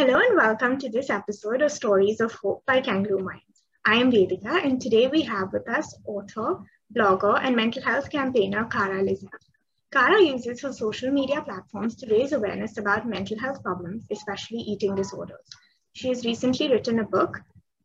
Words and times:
Hello 0.00 0.18
and 0.18 0.34
welcome 0.34 0.78
to 0.78 0.88
this 0.88 1.10
episode 1.10 1.60
of 1.60 1.70
Stories 1.70 2.22
of 2.22 2.32
Hope 2.32 2.64
by 2.64 2.80
Kangaroo 2.80 3.18
Minds. 3.18 3.62
I 3.84 3.96
am 3.96 4.10
Vedika 4.10 4.64
and 4.64 4.80
today 4.80 5.08
we 5.08 5.20
have 5.24 5.52
with 5.52 5.68
us 5.68 5.94
author, 6.06 6.60
blogger 6.96 7.38
and 7.38 7.54
mental 7.54 7.82
health 7.82 8.08
campaigner 8.08 8.64
Kara 8.64 9.02
Lisette. 9.02 9.44
Kara 9.92 10.22
uses 10.22 10.62
her 10.62 10.72
social 10.72 11.10
media 11.10 11.42
platforms 11.42 11.96
to 11.96 12.10
raise 12.10 12.32
awareness 12.32 12.78
about 12.78 13.06
mental 13.06 13.38
health 13.38 13.62
problems, 13.62 14.06
especially 14.10 14.60
eating 14.60 14.94
disorders. 14.94 15.44
She 15.92 16.08
has 16.08 16.24
recently 16.24 16.70
written 16.70 17.00
a 17.00 17.04
book 17.04 17.38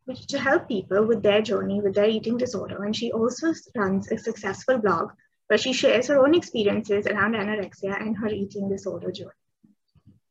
which 0.06 0.26
to 0.28 0.40
help 0.40 0.70
people 0.70 1.06
with 1.06 1.22
their 1.22 1.42
journey 1.42 1.82
with 1.82 1.96
their 1.96 2.08
eating 2.08 2.38
disorder 2.38 2.86
and 2.86 2.96
she 2.96 3.12
also 3.12 3.54
runs 3.76 4.10
a 4.10 4.18
successful 4.18 4.78
blog 4.78 5.12
where 5.48 5.58
she 5.58 5.74
shares 5.74 6.08
her 6.08 6.26
own 6.26 6.34
experiences 6.34 7.08
around 7.08 7.34
anorexia 7.34 8.00
and 8.00 8.16
her 8.16 8.30
eating 8.30 8.70
disorder 8.70 9.12
journey. 9.12 9.34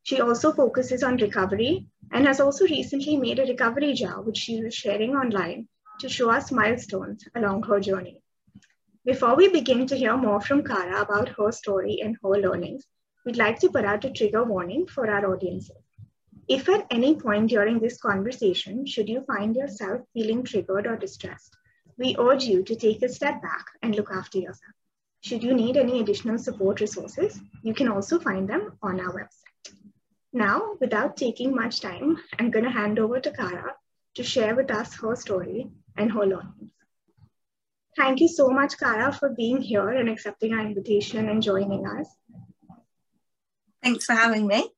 She 0.05 0.21
also 0.21 0.53
focuses 0.53 1.03
on 1.03 1.17
recovery 1.17 1.87
and 2.13 2.27
has 2.27 2.39
also 2.39 2.67
recently 2.67 3.17
made 3.17 3.39
a 3.39 3.47
recovery 3.47 3.95
jar, 3.95 4.21
which 4.21 4.37
she 4.37 4.59
is 4.59 4.75
sharing 4.75 5.17
online 5.17 5.67
to 6.01 6.11
show 6.11 6.29
us 6.31 6.53
milestones 6.53 7.27
along 7.35 7.63
her 7.63 7.81
journey. 7.81 8.21
Before 9.07 9.35
we 9.35 9.49
begin 9.49 9.87
to 9.87 9.97
hear 9.97 10.15
more 10.17 10.43
from 10.43 10.63
Kara 10.63 11.01
about 11.01 11.31
her 11.31 11.51
story 11.53 12.01
and 12.03 12.19
her 12.23 12.29
learnings, 12.29 12.85
we'd 13.25 13.39
like 13.39 13.59
to 13.61 13.71
put 13.71 13.87
out 13.87 14.05
a 14.05 14.11
trigger 14.11 14.45
warning 14.45 14.87
for 14.87 15.11
our 15.11 15.35
audiences. 15.35 15.77
If 16.49 16.69
at 16.69 16.87
any 16.91 17.15
point 17.15 17.49
during 17.49 17.79
this 17.79 17.99
conversation, 17.99 18.85
should 18.85 19.09
you 19.09 19.23
find 19.23 19.57
yourself 19.57 20.03
feeling 20.13 20.43
triggered 20.45 20.87
or 20.87 20.97
distressed, 20.97 21.57
we 21.97 22.15
urge 22.19 22.45
you 22.45 22.63
to 22.65 22.77
take 22.77 23.03
a 23.03 23.09
step 23.09 23.41
back 23.41 23.65
and 23.83 23.95
look 23.95 24.11
after 24.11 24.37
yourself. 24.37 24.75
Should 25.23 25.43
you 25.43 25.55
need 25.55 25.79
any 25.79 26.01
additional 26.01 26.37
support 26.37 26.81
resources, 26.83 27.41
you 27.63 27.73
can 27.73 27.89
also 27.89 28.19
find 28.19 28.47
them 28.47 28.77
on 28.83 29.01
our 29.01 29.15
website. 29.15 29.44
Now, 30.37 30.75
without 30.81 31.17
taking 31.17 31.55
much 31.55 31.81
time, 31.81 32.19
I'm 32.41 32.51
going 32.51 32.65
to 32.65 32.71
hand 32.71 32.99
over 32.99 33.21
to 33.21 33.31
Kara 33.31 33.77
to 34.17 34.25
share 34.25 34.57
with 34.57 34.69
us 34.69 34.93
her 34.97 35.15
story 35.15 35.71
and 35.97 36.11
her 36.11 36.27
learnings. 36.27 36.73
Thank 37.97 38.19
you 38.19 38.27
so 38.27 38.49
much, 38.49 38.77
Kara, 38.77 39.13
for 39.13 39.29
being 39.29 39.63
here 39.63 39.91
and 39.91 40.09
accepting 40.09 40.53
our 40.53 40.67
invitation 40.67 41.29
and 41.29 41.41
joining 41.41 41.87
us. 41.87 42.09
Thanks 43.81 44.07
for 44.07 44.15
having 44.15 44.49
me. 44.49 44.71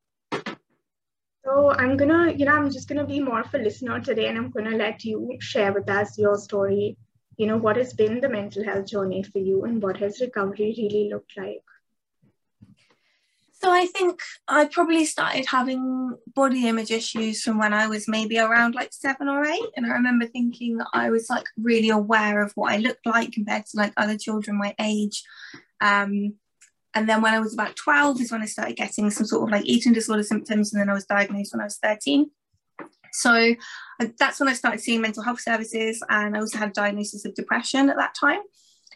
So 1.43 1.71
I'm 1.71 1.97
gonna, 1.97 2.33
you 2.33 2.45
know, 2.45 2.53
I'm 2.53 2.71
just 2.71 2.87
gonna 2.87 3.07
be 3.07 3.21
more 3.21 3.41
of 3.41 3.55
a 3.55 3.59
listener 3.59 3.99
today, 4.01 4.27
and 4.29 4.37
I'm 4.37 4.51
gonna 4.51 4.77
let 4.77 5.05
you 5.05 5.39
share 5.41 5.73
with 5.73 5.89
us 5.89 6.19
your 6.19 6.37
story. 6.37 6.99
You 7.39 7.47
know, 7.47 7.57
what 7.57 7.77
has 7.77 7.95
been 7.95 8.21
the 8.21 8.29
mental 8.29 8.63
health 8.63 8.89
journey 8.89 9.23
for 9.23 9.39
you, 9.39 9.65
and 9.65 9.83
what 9.83 9.97
has 9.99 10.21
recovery 10.21 10.75
really 10.77 11.09
looked 11.11 11.35
like? 11.39 11.65
So 13.67 13.73
I 13.73 13.87
think 13.87 14.21
I 14.47 14.67
probably 14.67 15.05
started 15.05 15.45
having 15.45 16.17
body 16.37 16.69
image 16.69 16.93
issues 16.93 17.43
from 17.43 17.59
when 17.59 17.73
I 17.73 17.89
was 17.89 18.07
maybe 18.07 18.39
around 18.39 18.77
like 18.77 18.93
seven 18.93 19.27
or 19.27 19.45
eight. 19.45 19.71
And 19.77 19.85
I 19.85 19.89
remember 19.89 20.25
thinking 20.27 20.79
I 20.95 21.11
was 21.11 21.29
like 21.29 21.47
really 21.61 21.89
aware 21.89 22.43
of 22.43 22.53
what 22.55 22.73
I 22.73 22.77
looked 22.77 23.05
like 23.05 23.33
compared 23.33 23.67
to 23.67 23.77
like 23.77 23.93
other 23.97 24.17
children 24.17 24.57
my 24.57 24.73
age. 24.81 25.25
Um, 25.81 26.35
and 26.95 27.09
then 27.09 27.23
when 27.23 27.35
I 27.35 27.41
was 27.41 27.55
about 27.55 27.75
12 27.75 28.21
is 28.21 28.31
when 28.31 28.41
I 28.41 28.47
started 28.47 28.77
getting 28.77 29.11
some 29.11 29.27
sort 29.27 29.43
of 29.43 29.51
like 29.51 29.65
eating 29.65 29.93
disorder 29.93 30.23
symptoms. 30.23 30.73
And 30.73 30.81
then 30.81 30.89
I 30.89 30.95
was 30.95 31.07
diagnosed 31.07 31.53
when 31.53 31.61
I 31.61 31.65
was 31.65 31.79
13. 31.83 32.31
So 33.15 33.33
uh, 34.01 34.07
that's 34.17 34.39
when 34.39 34.49
I 34.49 34.53
started 34.53 34.81
seeing 34.81 35.01
mental 35.01 35.25
health 35.25 35.41
services. 35.41 36.05
And 36.09 36.37
I 36.37 36.41
also 36.41 36.59
had 36.59 36.69
a 36.69 36.73
diagnosis 36.73 37.25
of 37.25 37.35
depression 37.35 37.91
at 37.91 37.97
that 37.97 38.15
time. 38.15 38.43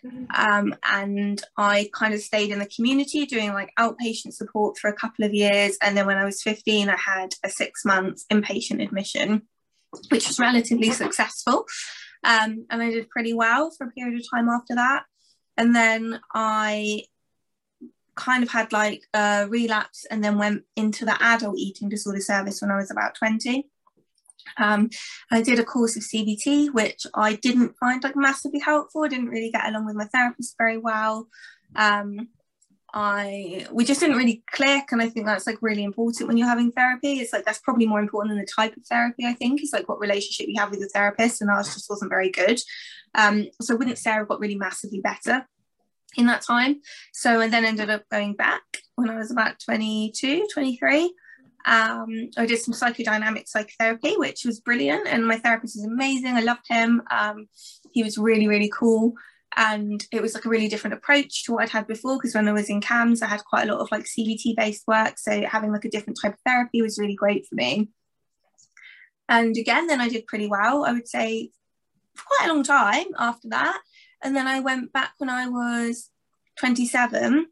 Mm-hmm. 0.04 0.24
Um, 0.34 0.74
and 0.82 1.42
I 1.56 1.90
kind 1.92 2.14
of 2.14 2.20
stayed 2.20 2.50
in 2.50 2.58
the 2.58 2.66
community 2.66 3.26
doing 3.26 3.52
like 3.52 3.72
outpatient 3.78 4.32
support 4.32 4.78
for 4.78 4.88
a 4.88 4.96
couple 4.96 5.24
of 5.24 5.34
years. 5.34 5.76
And 5.82 5.96
then 5.96 6.06
when 6.06 6.16
I 6.16 6.24
was 6.24 6.42
15, 6.42 6.88
I 6.88 6.96
had 6.96 7.34
a 7.44 7.50
six 7.50 7.84
month 7.84 8.22
inpatient 8.32 8.82
admission, 8.82 9.42
which 10.10 10.26
was 10.28 10.38
relatively 10.38 10.90
successful. 10.90 11.66
Um, 12.24 12.66
and 12.70 12.82
I 12.82 12.90
did 12.90 13.10
pretty 13.10 13.32
well 13.32 13.70
for 13.70 13.86
a 13.86 13.90
period 13.90 14.20
of 14.20 14.30
time 14.30 14.48
after 14.48 14.74
that. 14.74 15.04
And 15.56 15.74
then 15.74 16.20
I 16.34 17.04
kind 18.14 18.42
of 18.42 18.50
had 18.50 18.72
like 18.72 19.02
a 19.14 19.46
relapse 19.48 20.06
and 20.10 20.22
then 20.22 20.38
went 20.38 20.64
into 20.76 21.04
the 21.04 21.16
adult 21.22 21.58
eating 21.58 21.88
disorder 21.88 22.20
service 22.20 22.60
when 22.60 22.70
I 22.70 22.76
was 22.76 22.90
about 22.90 23.14
20. 23.14 23.66
Um, 24.58 24.90
I 25.30 25.42
did 25.42 25.58
a 25.58 25.64
course 25.64 25.96
of 25.96 26.02
CBT, 26.02 26.72
which 26.72 27.06
I 27.14 27.34
didn't 27.34 27.76
find 27.78 28.02
like 28.02 28.16
massively 28.16 28.60
helpful. 28.60 29.04
I 29.04 29.08
didn't 29.08 29.28
really 29.28 29.50
get 29.50 29.68
along 29.68 29.86
with 29.86 29.96
my 29.96 30.06
therapist 30.06 30.56
very 30.58 30.78
well. 30.78 31.28
Um, 31.76 32.28
I 32.92 33.66
we 33.70 33.84
just 33.84 34.00
didn't 34.00 34.16
really 34.16 34.42
click, 34.50 34.86
and 34.90 35.00
I 35.00 35.08
think 35.08 35.26
that's 35.26 35.46
like 35.46 35.58
really 35.60 35.84
important 35.84 36.26
when 36.26 36.36
you're 36.36 36.48
having 36.48 36.72
therapy. 36.72 37.20
It's 37.20 37.32
like 37.32 37.44
that's 37.44 37.60
probably 37.60 37.86
more 37.86 38.00
important 38.00 38.32
than 38.32 38.40
the 38.40 38.46
type 38.46 38.76
of 38.76 38.84
therapy. 38.84 39.24
I 39.24 39.34
think 39.34 39.62
is 39.62 39.72
like 39.72 39.88
what 39.88 40.00
relationship 40.00 40.46
you 40.48 40.60
have 40.60 40.70
with 40.70 40.80
your 40.80 40.88
therapist, 40.88 41.40
and 41.40 41.50
ours 41.50 41.72
just 41.72 41.88
wasn't 41.88 42.10
very 42.10 42.30
good. 42.30 42.60
Um, 43.14 43.46
so 43.60 43.76
wouldn't 43.76 43.98
say 43.98 44.10
I 44.10 44.24
got 44.24 44.40
really 44.40 44.56
massively 44.56 45.00
better 45.00 45.46
in 46.16 46.26
that 46.26 46.42
time. 46.42 46.80
So 47.12 47.40
I 47.40 47.48
then 47.48 47.64
ended 47.64 47.90
up 47.90 48.08
going 48.10 48.34
back 48.34 48.62
when 48.96 49.10
I 49.10 49.16
was 49.16 49.30
about 49.30 49.60
22, 49.64 50.48
23. 50.52 51.14
Um, 51.66 52.30
I 52.36 52.46
did 52.46 52.58
some 52.60 52.74
psychodynamic 52.74 53.48
psychotherapy, 53.48 54.14
which 54.16 54.44
was 54.44 54.60
brilliant, 54.60 55.06
and 55.06 55.26
my 55.26 55.36
therapist 55.36 55.76
is 55.76 55.84
amazing. 55.84 56.34
I 56.34 56.40
loved 56.40 56.66
him. 56.68 57.02
Um, 57.10 57.48
he 57.92 58.02
was 58.02 58.18
really, 58.18 58.48
really 58.48 58.70
cool, 58.72 59.14
and 59.56 60.04
it 60.12 60.22
was 60.22 60.34
like 60.34 60.44
a 60.44 60.48
really 60.48 60.68
different 60.68 60.94
approach 60.94 61.44
to 61.44 61.52
what 61.52 61.64
I'd 61.64 61.70
had 61.70 61.86
before. 61.86 62.16
Because 62.16 62.34
when 62.34 62.48
I 62.48 62.52
was 62.52 62.70
in 62.70 62.80
CAMHS, 62.80 63.22
I 63.22 63.26
had 63.26 63.44
quite 63.44 63.68
a 63.68 63.72
lot 63.72 63.80
of 63.80 63.90
like 63.90 64.04
CBT 64.04 64.56
based 64.56 64.86
work, 64.86 65.18
so 65.18 65.42
having 65.42 65.72
like 65.72 65.84
a 65.84 65.90
different 65.90 66.18
type 66.20 66.34
of 66.34 66.40
therapy 66.46 66.82
was 66.82 66.98
really 66.98 67.16
great 67.16 67.46
for 67.46 67.54
me. 67.54 67.88
And 69.28 69.56
again, 69.56 69.86
then 69.86 70.00
I 70.00 70.08
did 70.08 70.26
pretty 70.26 70.48
well. 70.48 70.84
I 70.84 70.92
would 70.92 71.08
say 71.08 71.50
for 72.16 72.24
quite 72.24 72.48
a 72.48 72.52
long 72.52 72.62
time 72.62 73.06
after 73.18 73.48
that, 73.50 73.80
and 74.22 74.34
then 74.34 74.46
I 74.46 74.60
went 74.60 74.92
back 74.92 75.12
when 75.18 75.30
I 75.30 75.48
was 75.48 76.10
27 76.58 77.46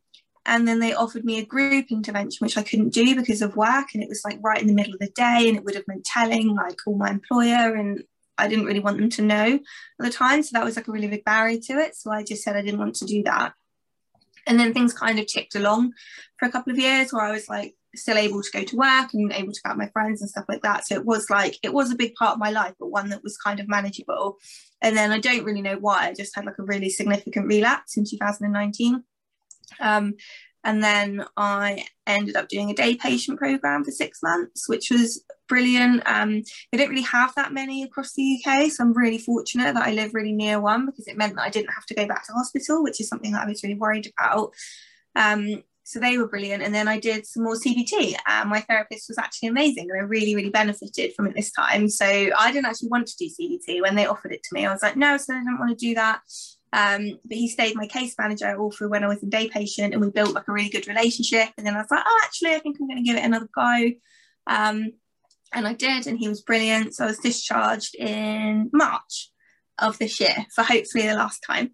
and 0.49 0.67
then 0.67 0.81
they 0.81 0.95
offered 0.95 1.25
me 1.25 1.39
a 1.39 1.45
group 1.45 1.93
intervention 1.93 2.45
which 2.45 2.57
i 2.57 2.63
couldn't 2.63 2.89
do 2.89 3.15
because 3.15 3.43
of 3.43 3.55
work 3.55 3.89
and 3.95 4.03
it 4.03 4.09
was 4.09 4.23
like 4.25 4.39
right 4.43 4.61
in 4.61 4.67
the 4.67 4.75
middle 4.75 4.95
of 4.95 4.99
the 4.99 5.11
day 5.11 5.45
and 5.47 5.57
it 5.57 5.65
would 5.65 5.75
have 5.75 5.87
meant 5.87 6.05
telling 6.05 6.55
like 6.57 6.79
all 6.87 6.97
my 6.97 7.11
employer 7.11 7.75
and 7.75 8.03
i 8.39 8.49
didn't 8.49 8.65
really 8.65 8.81
want 8.81 8.99
them 8.99 9.11
to 9.11 9.23
know 9.23 9.55
at 9.55 9.61
the 9.99 10.11
time 10.11 10.43
so 10.43 10.51
that 10.53 10.65
was 10.65 10.75
like 10.75 10.89
a 10.89 10.93
really 10.93 11.07
big 11.07 11.25
barrier 11.25 11.61
to 11.61 11.75
it 11.75 11.95
so 11.95 12.11
i 12.11 12.25
just 12.25 12.43
said 12.43 12.57
i 12.57 12.63
didn't 12.63 12.81
want 12.81 12.97
to 12.97 13.05
do 13.05 13.23
that. 13.23 13.53
And 14.47 14.59
then 14.59 14.73
things 14.73 14.95
kind 14.95 15.19
of 15.19 15.27
ticked 15.27 15.57
along 15.57 15.93
for 16.39 16.49
a 16.49 16.51
couple 16.51 16.73
of 16.73 16.79
years 16.79 17.13
where 17.13 17.23
i 17.23 17.31
was 17.31 17.49
like 17.49 17.75
still 17.95 18.17
able 18.17 18.43
to 18.43 18.51
go 18.51 18.65
to 18.65 18.77
work 18.77 19.13
and 19.13 19.33
able 19.33 19.53
to 19.53 19.61
go 19.63 19.71
out 19.71 19.77
with 19.77 19.87
my 19.87 19.91
friends 19.91 20.23
and 20.23 20.31
stuff 20.31 20.47
like 20.49 20.63
that 20.63 20.87
so 20.87 20.95
it 20.95 21.05
was 21.05 21.29
like 21.29 21.59
it 21.63 21.75
was 21.75 21.91
a 21.91 21.97
big 21.97 22.15
part 22.15 22.33
of 22.33 22.39
my 22.39 22.51
life 22.51 22.73
but 22.81 22.91
one 22.91 23.11
that 23.11 23.23
was 23.23 23.37
kind 23.37 23.61
of 23.61 23.69
manageable. 23.69 24.39
And 24.81 24.97
then 24.97 25.13
i 25.13 25.19
don't 25.19 25.45
really 25.45 25.61
know 25.61 25.77
why 25.77 26.09
i 26.09 26.15
just 26.15 26.35
had 26.35 26.47
like 26.47 26.59
a 26.59 26.63
really 26.63 26.89
significant 26.89 27.47
relapse 27.47 27.99
in 27.99 28.05
2019 28.07 29.05
um, 29.81 30.15
and 30.65 30.83
then 30.83 31.25
I 31.37 31.87
ended 32.07 32.37
up 32.37 32.49
doing 32.49 32.71
a 32.71 32.75
day 32.75 32.97
patient 32.97 33.39
program 33.39 33.85
for 33.85 33.91
six 33.91 34.23
months, 34.23 34.69
which 34.69 34.91
was 34.91 35.25
brilliant. 35.49 36.03
Um, 36.05 36.43
they 36.71 36.79
don't 36.79 36.91
really 36.91 37.03
have 37.03 37.35
that 37.37 37.53
many 37.53 37.85
across 37.85 38.13
the 38.13 38.43
UK, 38.45 38.71
so 38.71 38.85
I'm 38.85 38.93
really 38.93 39.19
fortunate 39.19 39.75
that 39.75 39.87
I 39.87 39.93
live 39.93 40.15
really 40.15 40.33
near 40.33 40.61
one 40.61 40.87
because 40.87 41.07
it 41.07 41.17
meant 41.17 41.37
that 41.37 41.43
I 41.43 41.51
didn't 41.51 41.73
have 41.73 41.87
to 41.87 41.95
go 41.95 42.07
back 42.07 42.27
to 42.27 42.33
hospital, 42.33 42.83
which 42.83 43.01
is 43.01 43.09
something 43.09 43.33
that 43.33 43.47
I 43.47 43.49
was 43.49 43.63
really 43.63 43.77
worried 43.77 44.13
about. 44.19 44.53
Um, 45.17 45.63
so 45.89 45.99
they 45.99 46.19
were 46.19 46.29
brilliant. 46.29 46.63
And 46.63 46.75
then 46.75 46.87
I 46.87 47.01
did 47.01 47.27
some 47.27 47.45
more 47.45 47.55
CBT. 47.55 48.15
And 48.27 48.51
my 48.51 48.61
therapist 48.61 49.09
was 49.09 49.17
actually 49.17 49.49
amazing, 49.49 49.89
and 49.91 49.99
I 49.99 50.03
really, 50.03 50.35
really 50.35 50.51
benefited 50.51 51.15
from 51.15 51.29
it 51.29 51.35
this 51.35 51.51
time. 51.51 51.89
So 51.89 52.05
I 52.05 52.53
didn't 52.53 52.67
actually 52.67 52.91
want 52.91 53.07
to 53.07 53.17
do 53.17 53.31
CBT 53.31 53.81
when 53.81 53.95
they 53.95 54.05
offered 54.05 54.33
it 54.33 54.43
to 54.43 54.55
me. 54.55 54.67
I 54.67 54.73
was 54.73 54.83
like, 54.83 54.97
no, 54.97 55.17
so 55.17 55.33
I 55.33 55.39
didn't 55.39 55.59
want 55.59 55.71
to 55.71 55.87
do 55.87 55.95
that. 55.95 56.21
Um, 56.73 57.19
but 57.25 57.37
he 57.37 57.49
stayed 57.49 57.77
my 57.77 57.87
case 57.87 58.15
manager 58.19 58.55
all 58.57 58.71
through 58.71 58.91
when 58.91 59.05
I 59.05 59.09
was 59.09 59.23
in 59.23 59.31
day 59.31 59.49
patient, 59.49 59.95
and 59.95 60.03
we 60.03 60.11
built 60.11 60.35
like 60.35 60.49
a 60.49 60.53
really 60.53 60.69
good 60.69 60.89
relationship. 60.89 61.49
And 61.57 61.67
then 61.67 61.75
I 61.75 61.79
was 61.79 61.91
like, 61.91 62.05
oh, 62.07 62.21
actually, 62.25 62.55
I 62.55 62.59
think 62.59 62.77
I'm 62.81 62.89
going 62.89 63.03
to 63.03 63.09
give 63.09 63.17
it 63.17 63.25
another 63.25 63.49
go. 63.55 63.91
Um, 64.47 64.93
and 65.53 65.67
I 65.67 65.73
did, 65.73 66.07
and 66.07 66.19
he 66.19 66.29
was 66.29 66.43
brilliant. 66.43 66.95
So 66.95 67.05
I 67.05 67.09
was 67.09 67.19
discharged 67.19 67.95
in 67.95 68.71
March 68.73 69.31
of 69.79 69.99
this 69.99 70.21
year 70.21 70.47
for 70.55 70.63
hopefully 70.63 71.07
the 71.07 71.15
last 71.15 71.43
time. 71.47 71.73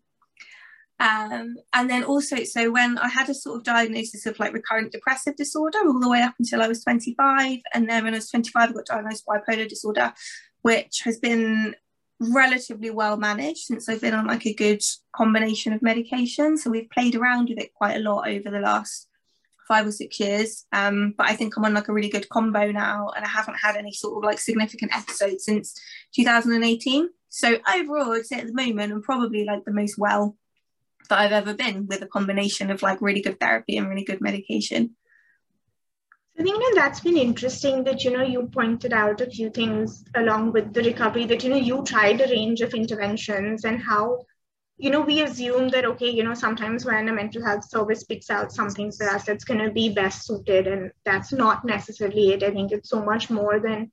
Um, 1.00 1.56
and 1.72 1.90
then 1.90 2.04
also, 2.04 2.44
so 2.44 2.70
when 2.70 2.98
I 2.98 3.08
had 3.08 3.28
a 3.28 3.34
sort 3.34 3.58
of 3.58 3.64
diagnosis 3.64 4.26
of 4.26 4.38
like 4.38 4.52
recurrent 4.52 4.92
depressive 4.92 5.34
disorder 5.36 5.78
all 5.86 5.98
the 5.98 6.08
way 6.08 6.22
up 6.22 6.34
until 6.38 6.62
I 6.62 6.68
was 6.68 6.84
25, 6.84 7.58
and 7.72 7.88
then 7.88 8.04
when 8.04 8.14
I 8.14 8.18
was 8.18 8.30
25, 8.30 8.70
I 8.70 8.72
got 8.72 8.86
diagnosed 8.86 9.26
bipolar 9.26 9.68
disorder, 9.68 10.12
which 10.62 11.02
has 11.04 11.18
been 11.18 11.74
relatively 12.20 12.90
well 12.90 13.16
managed 13.16 13.64
since 13.64 13.88
I've 13.88 14.00
been 14.00 14.14
on 14.14 14.26
like 14.26 14.46
a 14.46 14.54
good 14.54 14.82
combination 15.14 15.72
of 15.72 15.82
medication. 15.82 16.56
So 16.56 16.70
we've 16.70 16.90
played 16.90 17.14
around 17.14 17.48
with 17.48 17.58
it 17.58 17.74
quite 17.74 17.96
a 17.96 18.00
lot 18.00 18.28
over 18.28 18.50
the 18.50 18.60
last 18.60 19.08
five 19.66 19.86
or 19.86 19.92
six 19.92 20.20
years. 20.20 20.66
Um, 20.72 21.14
but 21.16 21.28
I 21.28 21.34
think 21.34 21.56
I'm 21.56 21.64
on 21.64 21.74
like 21.74 21.88
a 21.88 21.92
really 21.92 22.08
good 22.08 22.28
combo 22.28 22.70
now, 22.70 23.10
and 23.16 23.24
I 23.24 23.28
haven't 23.28 23.56
had 23.56 23.76
any 23.76 23.92
sort 23.92 24.16
of 24.16 24.24
like 24.24 24.38
significant 24.38 24.94
episodes 24.96 25.44
since 25.44 25.74
2018. 26.14 27.08
So 27.28 27.56
overall, 27.74 28.12
I'd 28.12 28.26
say 28.26 28.38
at 28.38 28.46
the 28.46 28.54
moment 28.54 28.92
I'm 28.92 29.02
probably 29.02 29.44
like 29.44 29.64
the 29.64 29.72
most 29.72 29.98
well 29.98 30.36
that 31.08 31.18
I've 31.18 31.32
ever 31.32 31.54
been 31.54 31.86
with 31.86 32.02
a 32.02 32.06
combination 32.06 32.70
of 32.70 32.82
like 32.82 33.02
really 33.02 33.20
good 33.20 33.40
therapy 33.40 33.76
and 33.76 33.88
really 33.88 34.04
good 34.04 34.20
medication. 34.20 34.96
I 36.36 36.42
think 36.42 36.56
you 36.56 36.74
know, 36.74 36.80
that's 36.80 37.00
been 37.00 37.16
interesting 37.16 37.84
that 37.84 38.02
you 38.02 38.10
know 38.10 38.22
you 38.22 38.48
pointed 38.52 38.92
out 38.92 39.20
a 39.20 39.30
few 39.30 39.50
things 39.50 40.04
along 40.16 40.52
with 40.52 40.72
the 40.74 40.82
recovery 40.82 41.26
that 41.26 41.44
you 41.44 41.50
know 41.50 41.56
you 41.56 41.84
tried 41.84 42.20
a 42.20 42.28
range 42.28 42.60
of 42.60 42.74
interventions 42.74 43.64
and 43.64 43.80
how 43.80 44.24
you 44.76 44.90
know 44.90 45.00
we 45.00 45.22
assume 45.22 45.68
that 45.68 45.84
okay 45.84 46.10
you 46.10 46.24
know 46.24 46.34
sometimes 46.34 46.84
when 46.84 47.08
a 47.08 47.12
mental 47.12 47.44
health 47.44 47.68
service 47.68 48.02
picks 48.02 48.30
out 48.30 48.52
something 48.52 48.90
for 48.90 49.08
us 49.08 49.24
that's 49.24 49.44
going 49.44 49.60
to 49.60 49.70
be 49.70 49.94
best 49.94 50.26
suited 50.26 50.66
and 50.66 50.90
that's 51.04 51.32
not 51.32 51.64
necessarily 51.64 52.32
it. 52.32 52.42
I 52.42 52.50
think 52.50 52.72
it's 52.72 52.90
so 52.90 53.04
much 53.04 53.30
more 53.30 53.60
than 53.60 53.92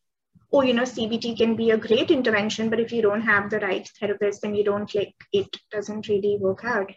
oh 0.52 0.64
you 0.64 0.74
know 0.74 0.84
cbt 0.84 1.38
can 1.38 1.56
be 1.56 1.70
a 1.70 1.78
great 1.78 2.10
intervention 2.10 2.70
but 2.72 2.80
if 2.80 2.92
you 2.92 3.04
don't 3.04 3.22
have 3.22 3.52
the 3.52 3.60
right 3.60 3.88
therapist 4.00 4.42
then 4.42 4.56
you 4.56 4.64
don't 4.64 4.90
click 4.90 5.14
it 5.32 5.56
doesn't 5.70 6.08
really 6.08 6.38
work 6.40 6.66
out 6.66 6.92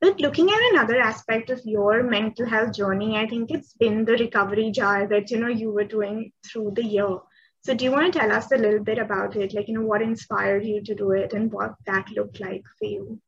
but 0.00 0.20
looking 0.20 0.48
at 0.48 0.70
another 0.72 1.00
aspect 1.00 1.50
of 1.50 1.60
your 1.64 2.02
mental 2.02 2.46
health 2.46 2.74
journey, 2.74 3.16
I 3.16 3.26
think 3.26 3.50
it's 3.50 3.72
been 3.72 4.04
the 4.04 4.12
recovery 4.12 4.70
jar 4.70 5.06
that 5.08 5.30
you 5.30 5.38
know 5.38 5.48
you 5.48 5.72
were 5.72 5.84
doing 5.84 6.32
through 6.46 6.72
the 6.76 6.84
year. 6.84 7.18
So 7.62 7.74
do 7.74 7.84
you 7.84 7.90
want 7.90 8.12
to 8.12 8.18
tell 8.18 8.30
us 8.30 8.52
a 8.52 8.56
little 8.56 8.82
bit 8.82 8.98
about 8.98 9.34
it? 9.36 9.52
Like, 9.52 9.68
you 9.68 9.74
know, 9.74 9.86
what 9.86 10.00
inspired 10.00 10.64
you 10.64 10.82
to 10.84 10.94
do 10.94 11.10
it 11.10 11.32
and 11.32 11.52
what 11.52 11.74
that 11.86 12.08
looked 12.10 12.40
like 12.40 12.62
for 12.78 12.84
you? 12.84 13.20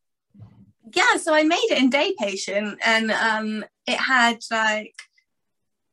Yeah, 0.94 1.16
so 1.16 1.34
I 1.34 1.42
made 1.42 1.66
it 1.70 1.78
in 1.78 1.90
day 1.90 2.14
patient 2.18 2.78
and 2.84 3.10
um 3.10 3.64
it 3.86 3.98
had 3.98 4.38
like 4.50 4.94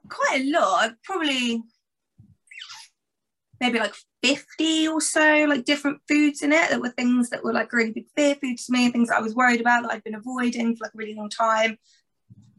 quite 0.09 0.41
a 0.41 0.51
lot, 0.51 0.91
probably 1.03 1.63
maybe 3.59 3.79
like 3.79 3.93
50 4.35 4.87
or 4.87 5.01
so 5.01 5.45
like 5.47 5.65
different 5.65 6.01
foods 6.07 6.41
in 6.41 6.51
it 6.51 6.69
that 6.69 6.81
were 6.81 6.89
things 6.89 7.29
that 7.29 7.43
were 7.43 7.53
like 7.53 7.71
really 7.71 7.91
big 7.91 8.07
fear 8.15 8.35
foods 8.35 8.65
to 8.65 8.73
me 8.73 8.89
things 8.91 9.09
that 9.09 9.17
i 9.17 9.21
was 9.21 9.35
worried 9.35 9.61
about 9.61 9.83
that 9.83 9.91
i'd 9.91 10.03
been 10.03 10.15
avoiding 10.15 10.75
for 10.75 10.85
like 10.85 10.93
a 10.93 10.97
really 10.97 11.15
long 11.15 11.29
time 11.29 11.77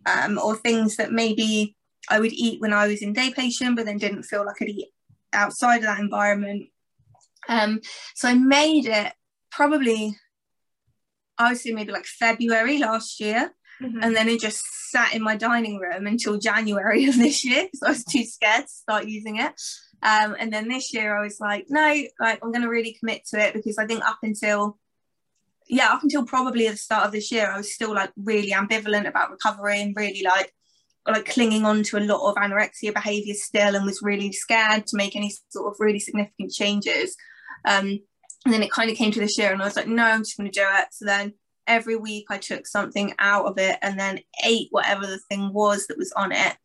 um, 0.06 0.38
or 0.38 0.56
things 0.56 0.97
that 0.97 1.12
maybe 1.12 1.76
i 2.09 2.19
would 2.19 2.32
eat 2.32 2.61
when 2.61 2.73
i 2.73 2.87
was 2.87 3.03
in 3.03 3.12
day 3.12 3.31
patient 3.31 3.76
but 3.76 3.85
then 3.85 3.99
didn't 3.99 4.23
feel 4.23 4.44
like 4.44 4.56
i'd 4.62 4.69
eat 4.69 4.88
outside 5.35 5.76
of 5.79 5.82
that 5.82 6.00
environment. 6.00 6.69
Um, 7.49 7.81
so 8.15 8.29
i 8.29 8.35
made 8.35 8.87
it 8.87 9.12
probably 9.50 10.17
i 11.37 11.50
would 11.50 11.59
say 11.59 11.73
maybe 11.73 11.93
like 11.93 12.05
february 12.05 12.79
last 12.79 13.20
year 13.20 13.53
mm-hmm. 13.82 14.02
and 14.02 14.14
then 14.14 14.28
it 14.28 14.40
just 14.40 14.64
sat 14.90 15.14
in 15.14 15.22
my 15.22 15.36
dining 15.36 15.78
room 15.78 16.06
until 16.06 16.38
january 16.38 17.06
of 17.06 17.16
this 17.16 17.44
year 17.44 17.64
because 17.72 17.82
i 17.82 17.90
was 17.90 18.04
too 18.04 18.25
scared 18.25 18.64
to 18.64 18.72
start 18.72 19.06
using 19.06 19.38
it 19.38 19.52
um, 20.02 20.36
and 20.38 20.52
then 20.52 20.69
this 20.69 20.94
year 20.94 21.16
I 21.16 21.22
was 21.22 21.40
like, 21.40 21.66
no, 21.69 22.02
like 22.20 22.38
I'm 22.42 22.52
going 22.52 22.62
to 22.62 22.69
really 22.69 22.96
commit 22.98 23.25
to 23.30 23.40
it 23.40 23.54
because 23.54 23.78
I 23.78 23.86
think 23.86 24.04
up 24.04 24.19
until, 24.22 24.78
yeah, 25.69 25.92
up 25.92 26.02
until 26.02 26.25
probably 26.25 26.69
the 26.69 26.76
start 26.76 27.06
of 27.06 27.12
this 27.12 27.32
year, 27.32 27.50
I 27.50 27.56
was 27.56 27.75
still 27.75 27.94
like 27.94 28.12
really 28.16 28.52
ambivalent 28.52 29.08
about 29.08 29.30
recovery 29.30 29.81
and 29.81 29.96
really 29.96 30.22
like, 30.22 30.52
like 31.06 31.28
clinging 31.28 31.64
on 31.64 31.82
to 31.84 31.96
a 31.96 32.00
lot 32.00 32.31
of 32.31 32.36
anorexia 32.36 32.94
behavior 32.94 33.34
still 33.34 33.74
and 33.74 33.84
was 33.84 34.02
really 34.02 34.31
scared 34.31 34.86
to 34.86 34.96
make 34.96 35.16
any 35.16 35.34
sort 35.48 35.66
of 35.66 35.76
really 35.81 36.00
significant 36.00 36.52
changes. 36.52 37.16
Um, 37.66 37.98
and 38.44 38.54
then 38.54 38.62
it 38.62 38.70
kind 38.70 38.90
of 38.90 38.96
came 38.96 39.10
to 39.10 39.20
this 39.20 39.36
year 39.36 39.52
and 39.52 39.60
I 39.60 39.64
was 39.64 39.76
like, 39.76 39.88
no, 39.88 40.04
I'm 40.04 40.20
just 40.20 40.36
going 40.36 40.50
to 40.50 40.60
do 40.60 40.64
it. 40.64 40.88
So 40.92 41.06
then 41.06 41.34
every 41.69 41.97
week 41.97 42.26
I 42.31 42.38
took 42.38 42.67
something 42.67 43.15
out 43.19 43.47
of 43.47 43.59
it 43.59 43.79
and 43.82 43.99
then 43.99 44.20
ate 44.44 44.69
whatever 44.70 45.06
the 45.06 45.20
thing 45.31 45.53
was 45.53 45.87
that 45.87 45.99
was 45.99 46.12
on 46.12 46.32
it 46.32 46.56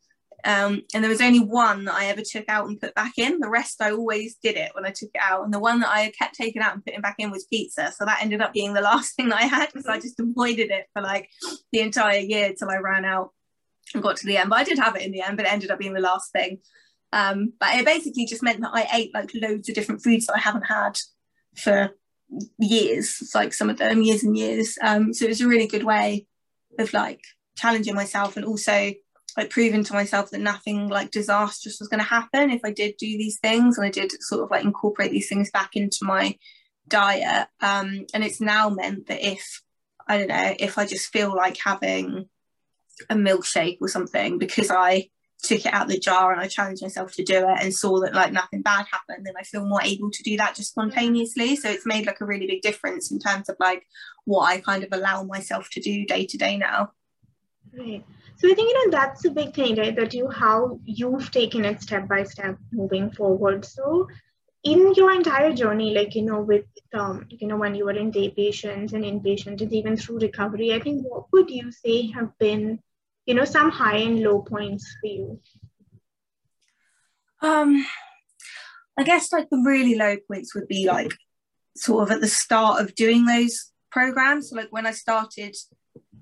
um, 0.44 0.82
and 0.92 1.02
there 1.02 1.10
was 1.10 1.22
only 1.22 1.40
one 1.40 1.86
that 1.86 1.94
I 1.94 2.06
ever 2.06 2.20
took 2.20 2.44
out 2.48 2.68
and 2.68 2.80
put 2.80 2.94
back 2.94 3.14
in. 3.16 3.40
The 3.40 3.48
rest 3.48 3.80
I 3.80 3.92
always 3.92 4.36
did 4.36 4.56
it 4.56 4.72
when 4.74 4.84
I 4.84 4.90
took 4.90 5.08
it 5.14 5.20
out. 5.20 5.44
And 5.44 5.54
the 5.54 5.58
one 5.58 5.80
that 5.80 5.88
I 5.88 6.12
kept 6.18 6.34
taking 6.34 6.60
out 6.60 6.74
and 6.74 6.84
putting 6.84 7.00
back 7.00 7.16
in 7.18 7.30
was 7.30 7.46
pizza. 7.46 7.92
So 7.96 8.04
that 8.04 8.22
ended 8.22 8.42
up 8.42 8.52
being 8.52 8.74
the 8.74 8.82
last 8.82 9.12
thing 9.16 9.30
that 9.30 9.40
I 9.40 9.46
had 9.46 9.72
because 9.72 9.86
I 9.86 9.98
just 9.98 10.20
avoided 10.20 10.70
it 10.70 10.86
for 10.92 11.02
like 11.02 11.30
the 11.72 11.80
entire 11.80 12.18
year 12.18 12.52
till 12.56 12.70
I 12.70 12.76
ran 12.76 13.06
out 13.06 13.30
and 13.94 14.02
got 14.02 14.16
to 14.18 14.26
the 14.26 14.36
end. 14.36 14.50
But 14.50 14.58
I 14.60 14.64
did 14.64 14.78
have 14.78 14.96
it 14.96 15.02
in 15.02 15.12
the 15.12 15.22
end, 15.22 15.38
but 15.38 15.46
it 15.46 15.52
ended 15.52 15.70
up 15.70 15.78
being 15.78 15.94
the 15.94 16.00
last 16.00 16.30
thing. 16.30 16.58
Um, 17.12 17.54
but 17.58 17.74
it 17.76 17.86
basically 17.86 18.26
just 18.26 18.42
meant 18.42 18.60
that 18.60 18.72
I 18.74 18.86
ate 18.92 19.14
like 19.14 19.30
loads 19.34 19.68
of 19.68 19.74
different 19.74 20.02
foods 20.02 20.26
that 20.26 20.36
I 20.36 20.40
haven't 20.40 20.66
had 20.66 20.98
for 21.56 21.90
years. 22.58 23.30
Like 23.34 23.52
some 23.52 23.70
of 23.70 23.78
them 23.78 24.02
years 24.02 24.22
and 24.22 24.36
years. 24.36 24.78
Um, 24.82 25.12
so 25.12 25.24
it 25.24 25.28
was 25.28 25.40
a 25.40 25.48
really 25.48 25.66
good 25.66 25.84
way 25.84 26.26
of 26.78 26.92
like 26.92 27.20
challenging 27.56 27.94
myself 27.94 28.36
and 28.36 28.44
also 28.44 28.92
like 29.36 29.50
proving 29.50 29.82
to 29.84 29.92
myself 29.92 30.30
that 30.30 30.40
nothing 30.40 30.88
like 30.88 31.10
disastrous 31.10 31.80
was 31.80 31.88
going 31.88 32.02
to 32.02 32.08
happen 32.08 32.50
if 32.50 32.60
I 32.64 32.70
did 32.70 32.96
do 32.98 33.06
these 33.06 33.38
things 33.40 33.76
and 33.76 33.86
I 33.86 33.90
did 33.90 34.12
sort 34.22 34.44
of 34.44 34.50
like 34.50 34.64
incorporate 34.64 35.10
these 35.10 35.28
things 35.28 35.50
back 35.50 35.70
into 35.74 35.98
my 36.02 36.36
diet. 36.88 37.48
Um, 37.60 38.06
and 38.14 38.22
it's 38.24 38.40
now 38.40 38.68
meant 38.68 39.06
that 39.08 39.26
if 39.26 39.62
I 40.06 40.18
don't 40.18 40.28
know 40.28 40.54
if 40.58 40.78
I 40.78 40.86
just 40.86 41.12
feel 41.12 41.34
like 41.34 41.56
having 41.56 42.28
a 43.10 43.14
milkshake 43.14 43.78
or 43.80 43.88
something 43.88 44.38
because 44.38 44.70
I 44.70 45.08
took 45.44 45.64
it 45.66 45.72
out 45.72 45.84
of 45.84 45.88
the 45.88 45.98
jar 45.98 46.32
and 46.32 46.40
I 46.40 46.48
challenged 46.48 46.82
myself 46.82 47.12
to 47.14 47.24
do 47.24 47.38
it 47.48 47.58
and 47.60 47.74
saw 47.74 48.00
that 48.00 48.14
like 48.14 48.32
nothing 48.32 48.62
bad 48.62 48.86
happened, 48.90 49.26
then 49.26 49.34
I 49.38 49.44
feel 49.44 49.64
more 49.64 49.82
able 49.82 50.10
to 50.10 50.22
do 50.22 50.36
that 50.36 50.54
just 50.54 50.70
spontaneously. 50.70 51.56
So 51.56 51.70
it's 51.70 51.86
made 51.86 52.06
like 52.06 52.20
a 52.20 52.26
really 52.26 52.46
big 52.46 52.62
difference 52.62 53.10
in 53.10 53.18
terms 53.18 53.48
of 53.48 53.56
like 53.60 53.86
what 54.24 54.44
I 54.44 54.60
kind 54.60 54.84
of 54.84 54.90
allow 54.92 55.22
myself 55.22 55.68
to 55.70 55.80
do 55.80 56.04
day 56.06 56.26
to 56.26 56.38
day 56.38 56.56
now. 56.56 56.92
Right. 57.76 58.04
So 58.36 58.50
I 58.50 58.54
think 58.54 58.68
you 58.68 58.90
know 58.90 58.98
that's 58.98 59.24
a 59.24 59.30
big 59.30 59.54
thing, 59.54 59.76
right? 59.76 59.94
That 59.94 60.12
you 60.12 60.28
how 60.28 60.80
you've 60.84 61.30
taken 61.30 61.64
it 61.64 61.82
step 61.82 62.08
by 62.08 62.24
step 62.24 62.58
moving 62.72 63.10
forward. 63.10 63.64
So 63.64 64.08
in 64.64 64.94
your 64.94 65.12
entire 65.12 65.52
journey, 65.52 65.94
like 65.94 66.14
you 66.14 66.22
know, 66.22 66.40
with 66.40 66.64
um, 66.94 67.26
you 67.28 67.46
know, 67.46 67.56
when 67.56 67.74
you 67.74 67.84
were 67.84 67.92
in 67.92 68.10
day 68.10 68.30
patients 68.30 68.92
and 68.92 69.04
inpatient 69.04 69.60
and 69.60 69.72
even 69.72 69.96
through 69.96 70.18
recovery, 70.18 70.72
I 70.72 70.80
think 70.80 71.04
what 71.06 71.26
would 71.32 71.50
you 71.50 71.70
say 71.70 72.10
have 72.12 72.36
been, 72.38 72.80
you 73.26 73.34
know, 73.34 73.44
some 73.44 73.70
high 73.70 73.98
and 73.98 74.20
low 74.20 74.42
points 74.42 74.94
for 75.00 75.06
you? 75.06 75.40
Um, 77.42 77.86
I 78.98 79.04
guess 79.04 79.32
like 79.32 79.48
the 79.50 79.62
really 79.64 79.96
low 79.96 80.16
points 80.30 80.54
would 80.54 80.68
be 80.68 80.86
like 80.86 81.12
sort 81.76 82.04
of 82.04 82.14
at 82.14 82.20
the 82.20 82.28
start 82.28 82.80
of 82.80 82.94
doing 82.94 83.26
those 83.26 83.72
programs. 83.90 84.52
Like 84.52 84.68
when 84.70 84.86
I 84.86 84.92
started 84.92 85.56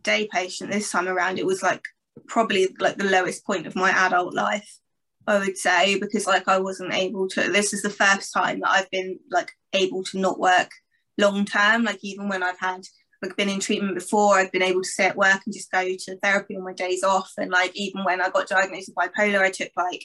day 0.02 0.28
patient 0.32 0.70
this 0.70 0.90
time 0.90 1.08
around, 1.08 1.38
it 1.38 1.46
was 1.46 1.62
like 1.62 1.82
probably 2.26 2.68
like 2.78 2.96
the 2.96 3.04
lowest 3.04 3.44
point 3.44 3.66
of 3.66 3.76
my 3.76 3.90
adult 3.90 4.34
life 4.34 4.78
i 5.26 5.38
would 5.38 5.56
say 5.56 5.98
because 5.98 6.26
like 6.26 6.48
i 6.48 6.58
wasn't 6.58 6.92
able 6.92 7.28
to 7.28 7.50
this 7.50 7.72
is 7.72 7.82
the 7.82 7.90
first 7.90 8.32
time 8.32 8.60
that 8.60 8.70
i've 8.70 8.90
been 8.90 9.18
like 9.30 9.50
able 9.72 10.02
to 10.02 10.18
not 10.18 10.38
work 10.38 10.70
long 11.18 11.44
term 11.44 11.84
like 11.84 11.98
even 12.02 12.28
when 12.28 12.42
i've 12.42 12.58
had 12.58 12.82
like 13.22 13.36
been 13.36 13.48
in 13.48 13.60
treatment 13.60 13.94
before 13.94 14.34
i've 14.34 14.52
been 14.52 14.62
able 14.62 14.82
to 14.82 14.88
stay 14.88 15.06
at 15.06 15.16
work 15.16 15.40
and 15.44 15.54
just 15.54 15.70
go 15.70 15.82
to 15.82 16.16
therapy 16.18 16.56
on 16.56 16.64
my 16.64 16.72
days 16.72 17.04
off. 17.04 17.32
And 17.38 17.50
like 17.50 17.74
even 17.74 18.04
when 18.04 18.20
i 18.20 18.28
got 18.28 18.48
diagnosed 18.48 18.90
with 18.94 18.96
bipolar 18.96 19.40
i 19.40 19.50
took 19.50 19.70
like 19.76 20.04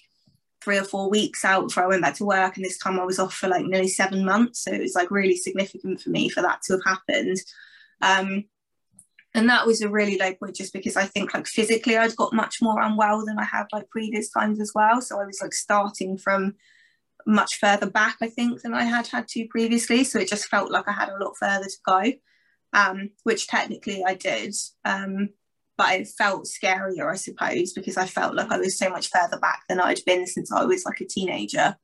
three 0.62 0.78
or 0.78 0.84
four 0.84 1.10
weeks 1.10 1.44
out 1.44 1.68
before 1.68 1.84
i 1.84 1.88
went 1.88 2.02
back 2.02 2.16
to 2.16 2.25
work. 2.25 2.56
And 2.56 2.66
this 2.66 2.78
time 2.78 3.00
i 3.00 3.04
was 3.04 3.19
off 3.19 3.34
for 3.34 3.48
like 3.48 3.66
nearly 3.66 3.88
seven 3.88 4.24
months. 4.25 4.64
So 4.64 4.71
it 4.71 4.81
was 4.81 4.95
like 4.95 5.12
really 5.12 5.36
significant 5.36 6.02
for 6.02 6.09
me 6.09 6.30
for 6.30 6.42
that 6.42 6.62
to 6.64 6.74
have 6.74 6.83
happened. 6.86 7.38
Um 8.02 8.45
and 9.33 9.50
that 9.50 9.68
was 9.68 9.81
a 9.81 9.90
really 9.90 10.18
low 10.18 10.33
point 10.33 10.56
just 10.56 10.74
because 10.74 10.95
I 10.95 11.06
think 11.06 11.33
like 11.33 11.45
physically 11.45 11.95
I'd 11.95 12.16
got 12.16 12.33
much 12.33 12.57
more 12.62 12.81
unwell 12.81 13.24
than 13.24 13.38
I 13.38 13.44
had 13.44 13.68
like 13.71 13.90
previous 13.90 14.30
times 14.30 14.59
as 14.59 14.71
well. 14.74 15.00
So 15.00 15.19
I 15.21 15.26
was 15.26 15.40
like 15.42 15.54
starting 15.54 16.18
from 16.18 16.56
much 17.28 17.59
further 17.59 17.88
back, 17.88 18.18
I 18.21 18.30
think, 18.30 18.62
than 18.62 18.74
I 18.74 18.86
had 18.86 19.06
had 19.06 19.28
to 19.30 19.47
previously. 19.47 20.04
So 20.06 20.18
it 20.18 20.30
just 20.30 20.47
felt 20.47 20.71
like 20.71 20.88
I 20.88 20.94
had 20.94 21.09
a 21.09 21.24
lot 21.24 21.36
further 21.38 21.66
to 21.66 21.78
go, 21.86 22.14
um, 22.74 23.12
which 23.24 23.47
technically 23.47 24.04
I 24.06 24.16
did. 24.16 24.56
Um, 24.86 25.30
but 25.78 25.94
it 25.94 26.07
felt 26.07 26.45
scarier, 26.45 27.12
I 27.12 27.16
suppose, 27.16 27.74
because 27.74 27.97
I 27.97 28.07
felt 28.07 28.33
like 28.33 28.52
I 28.52 28.57
was 28.57 28.78
so 28.78 28.90
much 28.90 29.09
further 29.09 29.38
back 29.40 29.62
than 29.69 29.80
I'd 29.80 30.04
been 30.06 30.26
since 30.26 30.52
I 30.52 30.66
was 30.66 30.86
like 30.86 31.02
a 31.02 31.06
teenager. 31.06 31.78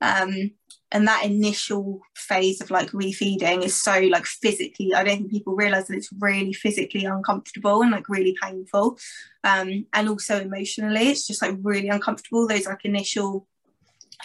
Um, 0.00 0.52
and 0.94 1.08
that 1.08 1.24
initial 1.24 2.00
phase 2.14 2.60
of 2.60 2.70
like 2.70 2.90
refeeding 2.92 3.64
is 3.64 3.74
so 3.74 4.00
like 4.10 4.24
physically 4.24 4.94
i 4.94 5.02
don't 5.02 5.18
think 5.18 5.30
people 5.30 5.56
realize 5.56 5.88
that 5.88 5.96
it's 5.96 6.10
really 6.20 6.52
physically 6.52 7.04
uncomfortable 7.04 7.82
and 7.82 7.90
like 7.90 8.08
really 8.08 8.34
painful 8.40 8.96
um 9.42 9.84
and 9.92 10.08
also 10.08 10.40
emotionally 10.40 11.08
it's 11.08 11.26
just 11.26 11.42
like 11.42 11.56
really 11.62 11.88
uncomfortable 11.88 12.46
those 12.46 12.66
like 12.66 12.84
initial 12.84 13.46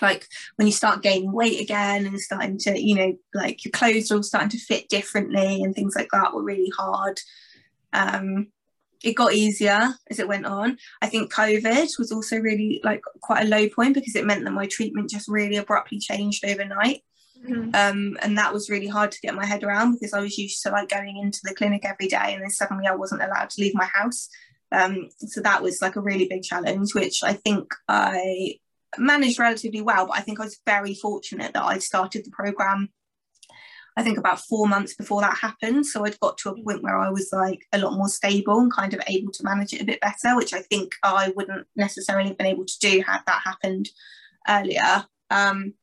like 0.02 0.28
when 0.56 0.68
you 0.68 0.74
start 0.74 1.04
gaining 1.04 1.32
weight 1.32 1.62
again 1.62 2.06
and 2.06 2.20
starting 2.20 2.58
to 2.58 2.80
you 2.80 2.96
know 2.96 3.18
like 3.34 3.64
your 3.66 3.72
clothes 3.72 4.12
are 4.12 4.16
all 4.16 4.24
starting 4.24 4.50
to 4.50 4.58
fit 4.58 4.90
differently 4.90 5.64
and 5.64 5.76
things 5.76 5.96
like 5.96 6.10
that 6.12 6.34
were 6.34 6.44
really 6.44 6.72
hard 6.78 7.20
um 7.94 8.48
it 9.04 9.14
got 9.14 9.34
easier 9.34 9.94
as 10.10 10.20
it 10.20 10.28
went 10.28 10.46
on. 10.46 10.78
I 11.02 11.08
think 11.08 11.34
COVID 11.34 11.88
was 11.98 12.12
also 12.12 12.38
really 12.38 12.82
like 12.84 13.02
quite 13.22 13.46
a 13.46 13.48
low 13.48 13.70
point 13.70 13.94
because 13.94 14.16
it 14.16 14.26
meant 14.26 14.44
that 14.44 14.52
my 14.52 14.68
treatment 14.68 15.10
just 15.10 15.30
really 15.30 15.56
abruptly 15.56 16.00
changed 16.00 16.44
overnight. 16.46 17.02
Mm-hmm. 17.46 17.70
Um, 17.74 18.18
and 18.22 18.38
that 18.38 18.54
was 18.54 18.70
really 18.70 18.88
hard 18.88 19.12
to 19.14 19.22
get 19.22 19.36
my 19.36 19.46
head 19.46 19.64
around 19.64 19.94
because 19.94 20.14
I 20.14 20.20
was 20.20 20.38
used 20.38 20.62
to 20.64 20.72
like 20.72 20.90
going 20.90 21.18
into 21.18 21.40
the 21.44 21.56
clinic 21.56 21.86
every 21.86 22.08
day 22.08 22.34
and 22.34 22.42
then 22.42 22.50
suddenly 22.50 22.88
I 22.88 22.96
wasn't 22.96 23.22
allowed 23.22 23.50
to 23.52 23.62
leave 23.62 23.76
my 23.76 23.88
house. 23.94 24.28
Um, 24.72 25.10
so 25.20 25.42
that 25.42 25.64
was 25.64 25.82
like 25.82 25.96
a 25.96 26.02
really 26.02 26.28
big 26.28 26.44
challenge, 26.44 26.94
which 26.94 27.24
I 27.24 27.34
think 27.34 27.74
I 27.88 28.56
managed 28.98 29.40
relatively 29.40 29.82
well. 29.82 30.08
But 30.08 30.18
I 30.18 30.22
think 30.22 30.40
I 30.40 30.46
was 30.46 30.60
very 30.66 30.96
fortunate 30.96 31.54
that 31.54 31.64
I 31.64 31.80
started 31.80 32.26
the 32.26 32.32
program 32.32 32.90
I 34.00 34.04
think 34.04 34.18
about 34.18 34.40
four 34.40 34.66
months 34.66 34.96
before 34.96 35.20
that 35.22 35.38
happened. 35.38 35.86
So 35.86 36.06
I'd 36.06 36.20
got 36.22 36.38
to 36.40 36.52
a 36.52 36.64
point 36.64 36.82
where 36.82 36.98
I 36.98 37.10
was 37.10 37.30
like 37.34 37.66
a 37.74 37.78
lot 37.78 37.98
more 37.98 38.08
stable 38.08 38.60
and 38.60 38.72
kind 38.72 38.94
of 38.94 39.02
able 39.08 39.34
to 39.34 39.44
manage 39.44 39.74
it 39.74 39.82
a 39.82 39.86
bit 39.86 40.00
better, 40.00 40.38
which 40.38 40.54
I 40.54 40.62
think 40.62 40.94
I 41.04 41.34
wouldn't 41.36 41.68
necessarily 41.76 42.30
have 42.30 42.38
been 42.38 42.48
able 42.48 42.64
to 42.66 42.80
do 42.80 43.04
had 43.06 43.20
that 43.28 43.42
happened 43.44 43.90
earlier. 44.48 45.06
Um, 45.30 45.74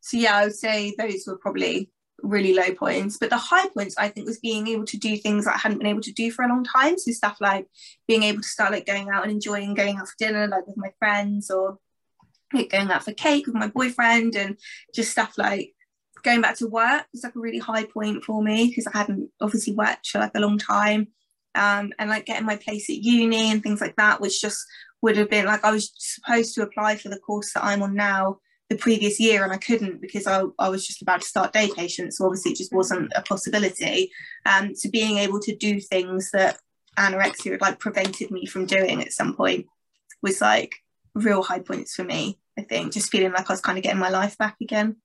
so 0.00 0.16
yeah, 0.16 0.36
I 0.36 0.44
would 0.44 0.54
say 0.54 0.94
those 0.96 1.24
were 1.26 1.38
probably 1.38 1.90
really 2.22 2.54
low 2.54 2.72
points. 2.72 3.18
But 3.18 3.30
the 3.30 3.36
high 3.36 3.66
points, 3.68 3.96
I 3.98 4.10
think, 4.10 4.28
was 4.28 4.38
being 4.38 4.68
able 4.68 4.84
to 4.84 4.96
do 4.96 5.16
things 5.16 5.44
that 5.44 5.56
I 5.56 5.58
hadn't 5.58 5.78
been 5.78 5.88
able 5.88 6.02
to 6.02 6.12
do 6.12 6.30
for 6.30 6.44
a 6.44 6.48
long 6.48 6.62
time. 6.62 6.98
So 6.98 7.10
stuff 7.10 7.38
like 7.40 7.66
being 8.06 8.22
able 8.22 8.42
to 8.42 8.48
start 8.48 8.70
like 8.70 8.86
going 8.86 9.08
out 9.08 9.24
and 9.24 9.32
enjoying 9.32 9.74
going 9.74 9.96
out 9.96 10.06
for 10.06 10.14
dinner, 10.20 10.46
like 10.46 10.68
with 10.68 10.76
my 10.76 10.92
friends, 11.00 11.50
or 11.50 11.78
like 12.52 12.70
going 12.70 12.90
out 12.90 13.04
for 13.04 13.12
cake 13.12 13.46
with 13.46 13.54
my 13.54 13.68
boyfriend, 13.68 14.34
and 14.36 14.58
just 14.94 15.10
stuff 15.10 15.36
like 15.38 15.74
going 16.22 16.40
back 16.40 16.56
to 16.58 16.66
work 16.66 17.06
was 17.12 17.24
like 17.24 17.34
a 17.34 17.40
really 17.40 17.58
high 17.58 17.84
point 17.84 18.24
for 18.24 18.42
me 18.42 18.68
because 18.68 18.86
I 18.86 18.98
hadn't 18.98 19.30
obviously 19.40 19.74
worked 19.74 20.08
for 20.08 20.18
like 20.18 20.32
a 20.34 20.40
long 20.40 20.58
time. 20.58 21.08
Um, 21.56 21.92
and 21.98 22.08
like 22.08 22.26
getting 22.26 22.46
my 22.46 22.54
place 22.56 22.88
at 22.88 22.96
uni 22.96 23.50
and 23.50 23.60
things 23.60 23.80
like 23.80 23.96
that, 23.96 24.20
which 24.20 24.40
just 24.40 24.64
would 25.02 25.16
have 25.16 25.28
been 25.28 25.46
like 25.46 25.64
I 25.64 25.72
was 25.72 25.92
supposed 25.98 26.54
to 26.54 26.62
apply 26.62 26.96
for 26.96 27.08
the 27.08 27.18
course 27.18 27.52
that 27.54 27.64
I'm 27.64 27.82
on 27.82 27.94
now 27.94 28.38
the 28.68 28.76
previous 28.76 29.18
year 29.18 29.42
and 29.42 29.52
I 29.52 29.56
couldn't 29.56 30.00
because 30.00 30.28
I, 30.28 30.44
I 30.58 30.68
was 30.68 30.86
just 30.86 31.02
about 31.02 31.22
to 31.22 31.28
start 31.28 31.52
day 31.52 31.68
patient. 31.76 32.14
So 32.14 32.24
obviously 32.24 32.52
it 32.52 32.58
just 32.58 32.72
wasn't 32.72 33.12
a 33.16 33.22
possibility. 33.22 34.12
Um, 34.46 34.76
so 34.76 34.88
being 34.90 35.18
able 35.18 35.40
to 35.40 35.56
do 35.56 35.80
things 35.80 36.30
that 36.30 36.58
anorexia 36.96 37.52
had 37.52 37.60
like 37.60 37.80
prevented 37.80 38.30
me 38.30 38.46
from 38.46 38.66
doing 38.66 39.02
at 39.02 39.12
some 39.12 39.34
point 39.34 39.66
was 40.22 40.40
like 40.40 40.76
real 41.14 41.42
high 41.42 41.60
points 41.60 41.94
for 41.94 42.04
me, 42.04 42.38
I 42.58 42.62
think, 42.62 42.92
just 42.92 43.10
feeling 43.10 43.32
like 43.32 43.48
I 43.48 43.52
was 43.52 43.60
kind 43.60 43.78
of 43.78 43.84
getting 43.84 44.00
my 44.00 44.10
life 44.10 44.36
back 44.38 44.56
again. 44.60 44.96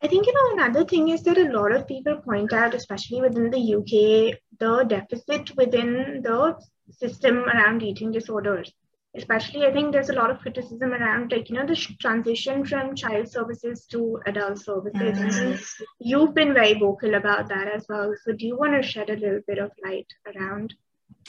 I 0.00 0.06
think, 0.06 0.26
you 0.26 0.32
know, 0.32 0.62
another 0.62 0.84
thing 0.84 1.08
is 1.08 1.24
that 1.24 1.38
a 1.38 1.50
lot 1.50 1.72
of 1.72 1.88
people 1.88 2.16
point 2.18 2.52
out, 2.52 2.74
especially 2.74 3.20
within 3.20 3.50
the 3.50 3.74
UK, 3.74 4.38
the 4.58 4.84
deficit 4.84 5.56
within 5.56 6.22
the 6.22 6.56
system 6.90 7.38
around 7.44 7.82
eating 7.82 8.12
disorders. 8.12 8.72
Especially, 9.16 9.66
I 9.66 9.72
think 9.72 9.90
there's 9.90 10.10
a 10.10 10.14
lot 10.14 10.30
of 10.30 10.38
criticism 10.38 10.92
around, 10.92 11.32
like, 11.32 11.48
you 11.48 11.56
know, 11.56 11.66
the 11.66 11.74
transition 11.98 12.64
from 12.64 12.94
child 12.94 13.28
services 13.28 13.86
to 13.86 14.20
adult 14.26 14.60
services. 14.60 15.14
Mm-hmm. 15.14 15.84
You've 15.98 16.34
been 16.34 16.54
very 16.54 16.74
vocal 16.74 17.14
about 17.14 17.48
that 17.48 17.66
as 17.74 17.86
well. 17.88 18.14
So, 18.22 18.32
do 18.32 18.46
you 18.46 18.56
want 18.56 18.80
to 18.80 18.86
shed 18.86 19.10
a 19.10 19.16
little 19.16 19.40
bit 19.48 19.58
of 19.58 19.72
light 19.84 20.06
around, 20.32 20.74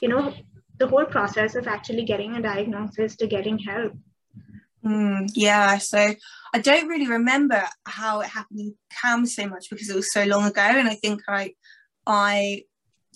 you 0.02 0.10
know, 0.10 0.34
the 0.80 0.88
whole 0.88 1.06
process 1.06 1.56
of 1.56 1.68
actually 1.68 2.06
getting 2.06 2.36
a 2.36 2.42
diagnosis 2.42 3.16
to 3.18 3.28
getting 3.28 3.60
help? 3.60 3.94
Mm, 4.84 5.30
yeah, 5.34 5.78
so 5.78 6.16
I 6.54 6.60
don't 6.60 6.88
really 6.88 7.08
remember 7.08 7.64
how 7.86 8.22
it 8.22 8.28
happened 8.28 8.60
in 8.62 8.76
CAMHS 9.04 9.30
so 9.30 9.48
much 9.48 9.70
because 9.70 9.90
it 9.90 9.96
was 9.96 10.12
so 10.12 10.24
long 10.24 10.46
ago, 10.46 10.62
and 10.62 10.88
I 10.88 10.96
think 10.96 11.22
I, 11.28 11.54
I, 12.08 12.64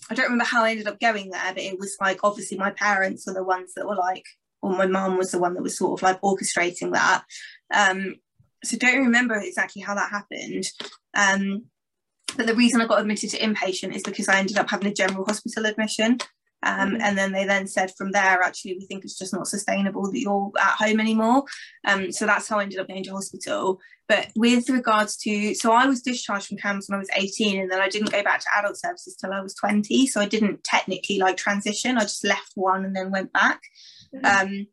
I 0.10 0.14
don't 0.14 0.26
remember 0.26 0.46
how 0.46 0.64
I 0.64 0.72
ended 0.72 0.88
up 0.88 1.00
going 1.00 1.30
there, 1.30 1.54
but 1.54 1.64
it 1.64 1.80
was 1.80 1.96
like 2.02 2.20
obviously 2.24 2.58
my 2.58 2.72
parents 2.72 3.28
are 3.28 3.34
the 3.34 3.44
ones 3.44 3.74
that 3.76 3.88
were 3.88 3.96
like, 3.96 4.26
or 4.62 4.72
my 4.72 4.86
mum 4.86 5.18
was 5.18 5.32
the 5.32 5.40
one 5.40 5.54
that 5.54 5.64
was 5.64 5.78
sort 5.78 6.00
of 6.00 6.04
like 6.04 6.22
orchestrating 6.22 6.94
that. 6.94 7.24
Um, 7.74 8.16
so 8.64 8.78
don't 8.78 9.04
remember 9.04 9.36
exactly 9.36 9.82
how 9.82 9.96
that 9.96 10.12
happened. 10.12 10.66
Um, 11.16 11.66
but 12.36 12.48
the 12.48 12.56
reason 12.56 12.82
I 12.82 12.88
got 12.88 13.02
admitted 13.02 13.30
to 13.32 13.40
inpatient 13.40 13.96
is 13.96 14.04
because 14.04 14.28
I 14.28 14.40
ended 14.40 14.58
up 14.58 14.70
having 14.70 14.88
a 14.88 14.94
general 14.94 15.26
hospital 15.26 15.66
admission. 15.66 16.18
Um, 16.64 16.92
mm-hmm. 16.92 17.02
And 17.02 17.18
then 17.18 17.32
they 17.32 17.46
then 17.46 17.68
said 17.68 17.92
from 17.98 18.12
there, 18.12 18.42
actually, 18.42 18.76
we 18.76 18.86
think 18.86 19.04
it's 19.04 19.18
just 19.18 19.34
not 19.34 19.48
sustainable 19.48 20.10
that 20.10 20.20
you're 20.20 20.52
at 20.60 20.76
home 20.78 21.00
anymore. 21.00 21.44
Um, 21.86 22.12
so 22.12 22.26
that's 22.26 22.48
how 22.48 22.60
I 22.60 22.64
ended 22.64 22.80
up 22.80 22.88
going 22.88 23.04
to 23.04 23.12
hospital. 23.12 23.80
But 24.08 24.30
with 24.36 24.70
regards 24.70 25.18
to, 25.18 25.54
so 25.56 25.72
I 25.72 25.86
was 25.86 26.02
discharged 26.02 26.48
from 26.48 26.58
CAMHS 26.58 26.90
when 26.90 26.98
I 26.98 27.00
was 27.00 27.10
18, 27.16 27.62
and 27.62 27.72
then 27.72 27.80
I 27.80 27.90
didn't 27.90 28.12
go 28.12 28.24
back 28.24 28.42
to 28.42 28.58
adult 28.58 28.78
services 28.78 29.16
till 29.16 29.34
I 29.34 29.42
was 29.42 29.54
20. 29.56 30.08
So 30.08 30.22
I 30.22 30.26
didn't 30.26 30.64
technically 30.64 31.20
like 31.20 31.38
transition. 31.38 31.98
I 31.98 32.02
just 32.02 32.26
left 32.26 32.52
one 32.56 32.86
and 32.86 32.96
then 32.96 33.12
went 33.12 33.34
back. 33.34 33.62
Mm-hmm. 34.14 34.26
Um, 34.26 34.68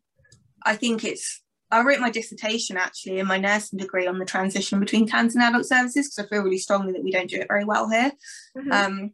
I 0.63 0.75
think 0.75 1.03
it's 1.03 1.41
I 1.71 1.83
wrote 1.83 2.01
my 2.01 2.11
dissertation 2.11 2.75
actually 2.75 3.19
in 3.19 3.27
my 3.27 3.37
nursing 3.37 3.79
degree 3.79 4.05
on 4.05 4.19
the 4.19 4.25
transition 4.25 4.79
between 4.79 5.07
CAMHS 5.07 5.35
and 5.35 5.43
adult 5.43 5.65
services 5.65 6.07
because 6.07 6.25
I 6.25 6.27
feel 6.29 6.43
really 6.43 6.57
strongly 6.57 6.91
that 6.91 7.03
we 7.03 7.11
don't 7.11 7.29
do 7.29 7.37
it 7.37 7.47
very 7.47 7.63
well 7.63 7.89
here. 7.89 8.11
Mm-hmm. 8.57 8.71
Um, 8.71 9.11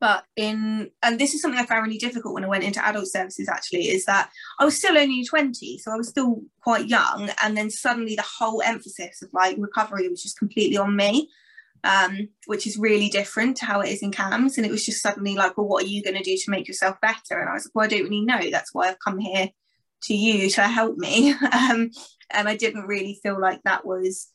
but 0.00 0.24
in 0.36 0.90
and 1.02 1.18
this 1.18 1.34
is 1.34 1.42
something 1.42 1.60
I 1.60 1.66
found 1.66 1.86
really 1.86 1.98
difficult 1.98 2.34
when 2.34 2.44
I 2.44 2.48
went 2.48 2.64
into 2.64 2.84
adult 2.84 3.08
services 3.08 3.48
actually 3.48 3.88
is 3.88 4.04
that 4.06 4.30
I 4.58 4.64
was 4.64 4.76
still 4.76 4.96
only 4.96 5.24
20 5.24 5.78
so 5.78 5.92
I 5.92 5.96
was 5.96 6.08
still 6.08 6.42
quite 6.60 6.86
young 6.86 7.30
and 7.42 7.56
then 7.56 7.70
suddenly 7.70 8.14
the 8.14 8.22
whole 8.38 8.62
emphasis 8.62 9.22
of 9.22 9.30
like 9.32 9.56
recovery 9.58 10.08
was 10.08 10.22
just 10.22 10.38
completely 10.38 10.76
on 10.76 10.96
me 10.96 11.28
um, 11.84 12.28
which 12.46 12.66
is 12.66 12.78
really 12.78 13.08
different 13.08 13.56
to 13.58 13.66
how 13.66 13.80
it 13.80 13.90
is 13.90 14.02
in 14.02 14.10
CAMHS 14.10 14.56
and 14.56 14.66
it 14.66 14.70
was 14.70 14.84
just 14.84 15.02
suddenly 15.02 15.34
like 15.34 15.56
well 15.56 15.68
what 15.68 15.84
are 15.84 15.88
you 15.88 16.02
going 16.02 16.16
to 16.16 16.22
do 16.22 16.36
to 16.36 16.50
make 16.50 16.66
yourself 16.66 17.00
better? 17.00 17.38
And 17.38 17.48
I 17.48 17.54
was 17.54 17.66
like 17.66 17.74
well 17.74 17.84
I 17.84 17.88
don't 17.88 18.04
really 18.04 18.24
know 18.24 18.50
that's 18.50 18.74
why 18.74 18.88
I've 18.88 18.98
come 18.98 19.18
here 19.18 19.48
to 20.04 20.14
you 20.14 20.50
to 20.50 20.62
help 20.62 20.96
me. 20.96 21.34
Um, 21.52 21.90
and 22.30 22.48
I 22.48 22.56
didn't 22.56 22.86
really 22.86 23.18
feel 23.22 23.40
like 23.40 23.62
that 23.62 23.86
was 23.86 24.28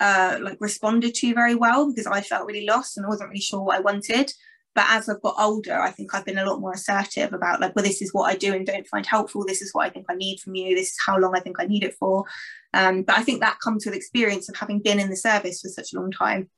uh, 0.00 0.38
like 0.40 0.56
responded 0.60 1.14
to 1.14 1.34
very 1.34 1.54
well 1.54 1.88
because 1.88 2.06
I 2.06 2.22
felt 2.22 2.46
really 2.46 2.66
lost 2.66 2.96
and 2.96 3.06
I 3.06 3.08
wasn't 3.08 3.30
really 3.30 3.40
sure 3.40 3.62
what 3.62 3.76
I 3.76 3.80
wanted 3.80 4.32
but 4.74 4.86
as 4.88 5.08
I've 5.08 5.22
got 5.22 5.34
older, 5.38 5.80
I 5.80 5.90
think 5.90 6.14
I've 6.14 6.24
been 6.24 6.38
a 6.38 6.44
lot 6.44 6.60
more 6.60 6.72
assertive 6.72 7.32
about 7.32 7.60
like, 7.60 7.74
well, 7.74 7.84
this 7.84 8.00
is 8.00 8.14
what 8.14 8.30
I 8.30 8.36
do 8.36 8.54
and 8.54 8.64
don't 8.64 8.86
find 8.86 9.04
helpful. 9.04 9.44
This 9.44 9.62
is 9.62 9.70
what 9.72 9.86
I 9.86 9.90
think 9.90 10.06
I 10.08 10.14
need 10.14 10.38
from 10.38 10.54
you. 10.54 10.76
This 10.76 10.90
is 10.90 10.98
how 11.04 11.18
long 11.18 11.36
I 11.36 11.40
think 11.40 11.56
I 11.58 11.66
need 11.66 11.82
it 11.82 11.96
for. 11.98 12.24
Um, 12.72 13.02
but 13.02 13.18
I 13.18 13.22
think 13.22 13.40
that 13.40 13.58
comes 13.58 13.84
with 13.84 13.94
experience 13.94 14.48
of 14.48 14.56
having 14.56 14.80
been 14.80 15.00
in 15.00 15.10
the 15.10 15.16
service 15.16 15.60
for 15.60 15.68
such 15.68 15.92
a 15.92 15.98
long 15.98 16.12
time. 16.12 16.48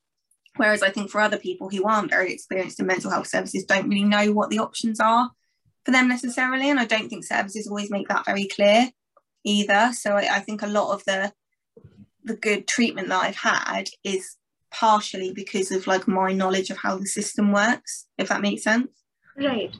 Whereas 0.57 0.83
I 0.83 0.91
think 0.91 1.11
for 1.11 1.23
other 1.23 1.39
people 1.39 1.71
who 1.71 1.85
aren't 1.89 2.11
very 2.11 2.33
experienced 2.33 2.79
in 2.79 2.87
mental 2.87 3.11
health 3.11 3.29
services, 3.29 3.65
don't 3.65 3.89
really 3.89 4.05
know 4.05 4.33
what 4.33 4.51
the 4.51 4.59
options 4.59 5.01
are 5.01 5.31
for 5.87 5.93
them 5.93 6.09
necessarily. 6.09 6.69
And 6.69 6.79
I 6.79 6.85
don't 6.85 7.09
think 7.09 7.25
services 7.25 7.67
always 7.67 7.91
make 7.91 8.09
that 8.09 8.27
very 8.27 8.47
clear 8.47 8.91
either. 9.45 9.93
So 9.95 10.17
I, 10.17 10.37
I 10.37 10.41
think 10.41 10.61
a 10.61 10.67
lot 10.67 10.93
of 10.93 11.05
the 11.05 11.33
the 12.25 12.37
good 12.37 12.69
treatment 12.69 13.09
that 13.09 13.21
I've 13.21 13.37
had 13.37 13.89
is 14.05 14.37
partially 14.73 15.33
because 15.33 15.71
of 15.71 15.87
like 15.87 16.09
my 16.09 16.33
knowledge 16.33 16.71
of 16.71 16.79
how 16.79 16.97
the 16.97 17.07
system 17.07 17.53
works 17.53 18.07
if 18.19 18.29
that 18.29 18.41
makes 18.41 18.63
sense. 18.63 18.91
Right. 19.37 19.75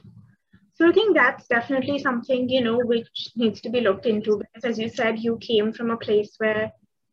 So 0.75 0.89
i 0.89 0.91
think 0.91 1.15
that's 1.15 1.47
definitely 1.47 1.99
something 1.99 2.49
you 2.49 2.61
know 2.61 2.79
which 2.79 3.29
needs 3.35 3.61
to 3.61 3.69
be 3.69 3.81
looked 3.81 4.07
into 4.07 4.37
because 4.37 4.65
as 4.71 4.79
you 4.79 4.89
said 4.89 5.19
you 5.19 5.37
came 5.37 5.71
from 5.71 5.91
a 5.91 5.97
place 5.97 6.33
where 6.39 6.71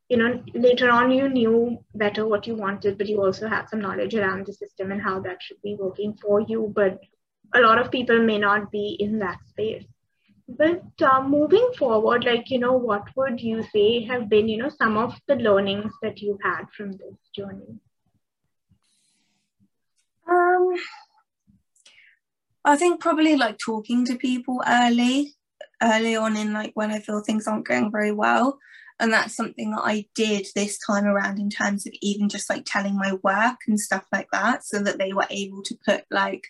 you 0.08 0.16
know 0.16 0.42
later 0.54 0.90
on 0.90 1.10
you 1.10 1.28
knew 1.28 1.78
better 1.94 2.26
what 2.26 2.46
you 2.46 2.54
wanted 2.54 2.96
but 2.96 3.06
you 3.06 3.22
also 3.22 3.48
had 3.48 3.68
some 3.68 3.80
knowledge 3.80 4.14
around 4.14 4.46
the 4.46 4.52
system 4.54 4.90
and 4.90 5.02
how 5.02 5.20
that 5.20 5.42
should 5.42 5.60
be 5.62 5.76
working 5.78 6.14
for 6.22 6.40
you. 6.40 6.72
But 6.74 7.00
a 7.54 7.60
lot 7.60 7.78
of 7.78 7.90
people 7.90 8.22
may 8.22 8.38
not 8.38 8.70
be 8.72 8.96
in 8.98 9.18
that 9.18 9.38
space 9.50 9.84
but 10.58 10.82
uh, 11.02 11.22
moving 11.22 11.70
forward, 11.78 12.24
like, 12.24 12.50
you 12.50 12.58
know, 12.58 12.72
what 12.72 13.04
would 13.16 13.40
you 13.40 13.62
say 13.72 14.04
have 14.04 14.28
been, 14.28 14.48
you 14.48 14.58
know, 14.58 14.68
some 14.68 14.96
of 14.96 15.14
the 15.28 15.36
learnings 15.36 15.92
that 16.02 16.20
you've 16.20 16.42
had 16.42 16.64
from 16.76 16.92
this 16.92 17.16
journey? 17.34 17.78
Um, 20.28 20.74
I 22.64 22.76
think 22.76 23.00
probably 23.00 23.36
like 23.36 23.58
talking 23.58 24.04
to 24.06 24.16
people 24.16 24.62
early, 24.66 25.34
early 25.82 26.16
on 26.16 26.36
in 26.36 26.52
like 26.52 26.72
when 26.74 26.90
I 26.90 27.00
feel 27.00 27.20
things 27.20 27.46
aren't 27.46 27.66
going 27.66 27.90
very 27.90 28.12
well. 28.12 28.58
And 28.98 29.12
that's 29.12 29.34
something 29.34 29.70
that 29.70 29.82
I 29.82 30.06
did 30.14 30.46
this 30.54 30.78
time 30.78 31.06
around 31.06 31.38
in 31.38 31.48
terms 31.48 31.86
of 31.86 31.94
even 32.02 32.28
just 32.28 32.50
like 32.50 32.64
telling 32.66 32.96
my 32.96 33.14
work 33.22 33.56
and 33.66 33.80
stuff 33.80 34.04
like 34.12 34.28
that, 34.30 34.62
so 34.62 34.78
that 34.82 34.98
they 34.98 35.14
were 35.14 35.26
able 35.30 35.62
to 35.62 35.78
put 35.86 36.04
like 36.10 36.48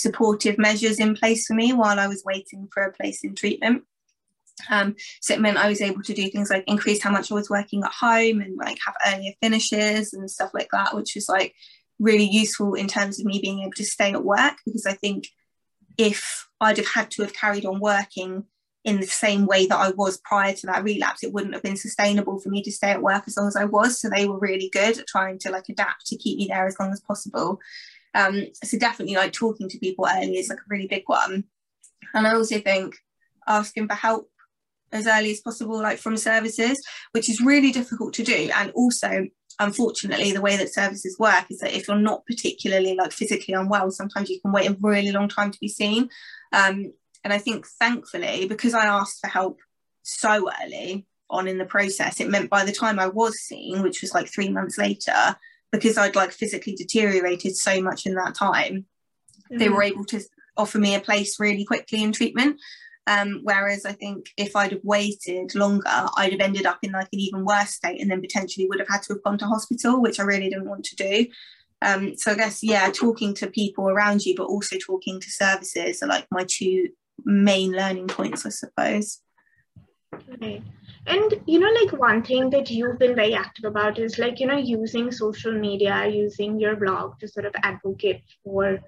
supportive 0.00 0.58
measures 0.58 0.98
in 0.98 1.14
place 1.14 1.46
for 1.46 1.54
me 1.54 1.72
while 1.72 1.98
I 1.98 2.06
was 2.06 2.24
waiting 2.24 2.68
for 2.72 2.82
a 2.82 2.92
place 2.92 3.22
in 3.24 3.34
treatment. 3.34 3.84
Um, 4.68 4.96
so 5.20 5.34
it 5.34 5.40
meant 5.40 5.56
I 5.56 5.68
was 5.68 5.80
able 5.80 6.02
to 6.02 6.14
do 6.14 6.28
things 6.28 6.50
like 6.50 6.64
increase 6.66 7.02
how 7.02 7.10
much 7.10 7.30
I 7.30 7.34
was 7.34 7.48
working 7.48 7.82
at 7.82 7.92
home 7.92 8.40
and 8.40 8.56
like 8.56 8.78
have 8.84 8.96
earlier 9.06 9.32
finishes 9.40 10.12
and 10.12 10.30
stuff 10.30 10.50
like 10.52 10.68
that, 10.72 10.94
which 10.94 11.14
was 11.14 11.28
like 11.28 11.54
really 11.98 12.28
useful 12.28 12.74
in 12.74 12.88
terms 12.88 13.20
of 13.20 13.26
me 13.26 13.40
being 13.40 13.60
able 13.60 13.72
to 13.72 13.84
stay 13.84 14.12
at 14.12 14.24
work 14.24 14.54
because 14.64 14.86
I 14.86 14.94
think 14.94 15.28
if 15.98 16.48
I'd 16.60 16.78
have 16.78 16.88
had 16.88 17.10
to 17.12 17.22
have 17.22 17.34
carried 17.34 17.66
on 17.66 17.80
working 17.80 18.44
in 18.84 18.98
the 18.98 19.06
same 19.06 19.44
way 19.44 19.66
that 19.66 19.78
I 19.78 19.90
was 19.90 20.18
prior 20.24 20.54
to 20.54 20.66
that 20.66 20.82
relapse, 20.82 21.22
it 21.22 21.32
wouldn't 21.32 21.52
have 21.52 21.62
been 21.62 21.76
sustainable 21.76 22.40
for 22.40 22.48
me 22.48 22.62
to 22.62 22.72
stay 22.72 22.90
at 22.90 23.02
work 23.02 23.24
as 23.26 23.36
long 23.36 23.48
as 23.48 23.56
I 23.56 23.66
was. 23.66 24.00
So 24.00 24.08
they 24.08 24.26
were 24.26 24.38
really 24.38 24.70
good 24.72 24.98
at 24.98 25.06
trying 25.06 25.38
to 25.40 25.50
like 25.50 25.68
adapt 25.68 26.06
to 26.06 26.16
keep 26.16 26.38
me 26.38 26.46
there 26.46 26.66
as 26.66 26.76
long 26.80 26.92
as 26.92 27.00
possible. 27.00 27.60
Um, 28.14 28.46
so 28.64 28.78
definitely 28.78 29.14
like 29.14 29.32
talking 29.32 29.68
to 29.68 29.78
people 29.78 30.06
early 30.10 30.38
is 30.38 30.48
like 30.48 30.58
a 30.58 30.68
really 30.68 30.86
big 30.86 31.04
one. 31.06 31.44
And 32.14 32.26
I 32.26 32.34
also 32.34 32.58
think 32.58 32.96
asking 33.46 33.88
for 33.88 33.94
help 33.94 34.28
as 34.92 35.06
early 35.06 35.30
as 35.30 35.40
possible, 35.40 35.80
like 35.80 35.98
from 35.98 36.16
services, 36.16 36.80
which 37.12 37.28
is 37.28 37.40
really 37.40 37.70
difficult 37.70 38.14
to 38.14 38.24
do. 38.24 38.50
And 38.54 38.70
also, 38.72 39.26
unfortunately, 39.58 40.32
the 40.32 40.40
way 40.40 40.56
that 40.56 40.74
services 40.74 41.16
work 41.18 41.44
is 41.50 41.58
that 41.58 41.74
if 41.74 41.86
you're 41.86 41.96
not 41.96 42.26
particularly 42.26 42.94
like 42.94 43.12
physically 43.12 43.54
unwell, 43.54 43.90
sometimes 43.90 44.28
you 44.28 44.40
can 44.40 44.52
wait 44.52 44.68
a 44.70 44.76
really 44.80 45.12
long 45.12 45.28
time 45.28 45.50
to 45.50 45.58
be 45.60 45.68
seen. 45.68 46.08
Um, 46.52 46.92
and 47.22 47.32
I 47.32 47.38
think 47.38 47.66
thankfully, 47.66 48.46
because 48.46 48.74
I 48.74 48.86
asked 48.86 49.20
for 49.20 49.28
help 49.28 49.60
so 50.02 50.50
early 50.64 51.06
on 51.28 51.46
in 51.46 51.58
the 51.58 51.64
process, 51.64 52.20
it 52.20 52.28
meant 52.28 52.50
by 52.50 52.64
the 52.64 52.72
time 52.72 52.98
I 52.98 53.06
was 53.06 53.40
seen, 53.40 53.82
which 53.82 54.00
was 54.00 54.14
like 54.14 54.28
three 54.28 54.50
months 54.50 54.78
later, 54.78 55.36
because 55.72 55.96
I'd 55.96 56.16
like 56.16 56.32
physically 56.32 56.74
deteriorated 56.74 57.56
so 57.56 57.80
much 57.82 58.06
in 58.06 58.14
that 58.14 58.34
time, 58.34 58.86
mm-hmm. 59.44 59.58
they 59.58 59.68
were 59.68 59.82
able 59.82 60.04
to 60.06 60.20
offer 60.56 60.78
me 60.78 60.94
a 60.94 61.00
place 61.00 61.38
really 61.38 61.64
quickly 61.64 62.02
in 62.02 62.12
treatment. 62.12 62.60
Um, 63.06 63.40
whereas 63.42 63.84
I 63.86 63.92
think 63.92 64.26
if 64.36 64.54
I'd 64.54 64.72
have 64.72 64.84
waited 64.84 65.54
longer, 65.54 65.88
I'd 66.16 66.32
have 66.32 66.40
ended 66.40 66.66
up 66.66 66.78
in 66.82 66.92
like 66.92 67.08
an 67.12 67.18
even 67.18 67.44
worse 67.44 67.70
state 67.70 68.00
and 68.00 68.10
then 68.10 68.20
potentially 68.20 68.68
would 68.68 68.78
have 68.78 68.88
had 68.88 69.02
to 69.02 69.14
have 69.14 69.22
gone 69.22 69.38
to 69.38 69.46
hospital, 69.46 70.00
which 70.00 70.20
I 70.20 70.24
really 70.24 70.48
didn't 70.48 70.68
want 70.68 70.84
to 70.84 70.96
do. 70.96 71.26
Um, 71.82 72.16
so 72.16 72.32
I 72.32 72.34
guess, 72.34 72.62
yeah, 72.62 72.90
talking 72.90 73.34
to 73.34 73.46
people 73.46 73.88
around 73.88 74.24
you, 74.24 74.34
but 74.36 74.44
also 74.44 74.76
talking 74.78 75.18
to 75.18 75.30
services 75.30 76.02
are 76.02 76.08
like 76.08 76.26
my 76.30 76.44
two 76.46 76.88
main 77.24 77.72
learning 77.72 78.08
points, 78.08 78.44
I 78.44 78.50
suppose. 78.50 79.20
Right. 80.12 80.62
And 81.06 81.34
you 81.46 81.58
know, 81.58 81.70
like 81.80 81.92
one 81.92 82.22
thing 82.22 82.50
that 82.50 82.70
you've 82.70 82.98
been 82.98 83.14
very 83.14 83.34
active 83.34 83.64
about 83.64 83.98
is 83.98 84.18
like, 84.18 84.40
you 84.40 84.46
know, 84.46 84.56
using 84.56 85.10
social 85.10 85.52
media, 85.52 86.06
using 86.06 86.58
your 86.58 86.76
blog 86.76 87.18
to 87.20 87.28
sort 87.28 87.46
of 87.46 87.54
advocate 87.62 88.22
for 88.44 88.80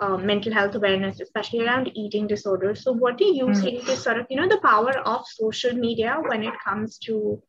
um, 0.00 0.24
mental 0.26 0.52
health 0.52 0.74
awareness, 0.74 1.20
especially 1.20 1.66
around 1.66 1.90
eating 1.94 2.26
disorders. 2.26 2.82
So, 2.82 2.92
what 2.92 3.18
do 3.18 3.24
you 3.24 3.46
mm. 3.46 3.60
think 3.60 3.88
is 3.88 4.02
sort 4.02 4.18
of, 4.18 4.26
you 4.30 4.36
know, 4.36 4.48
the 4.48 4.60
power 4.60 4.98
of 5.00 5.26
social 5.26 5.72
media 5.72 6.16
when 6.26 6.42
it 6.42 6.54
comes 6.64 6.98
to 6.98 7.42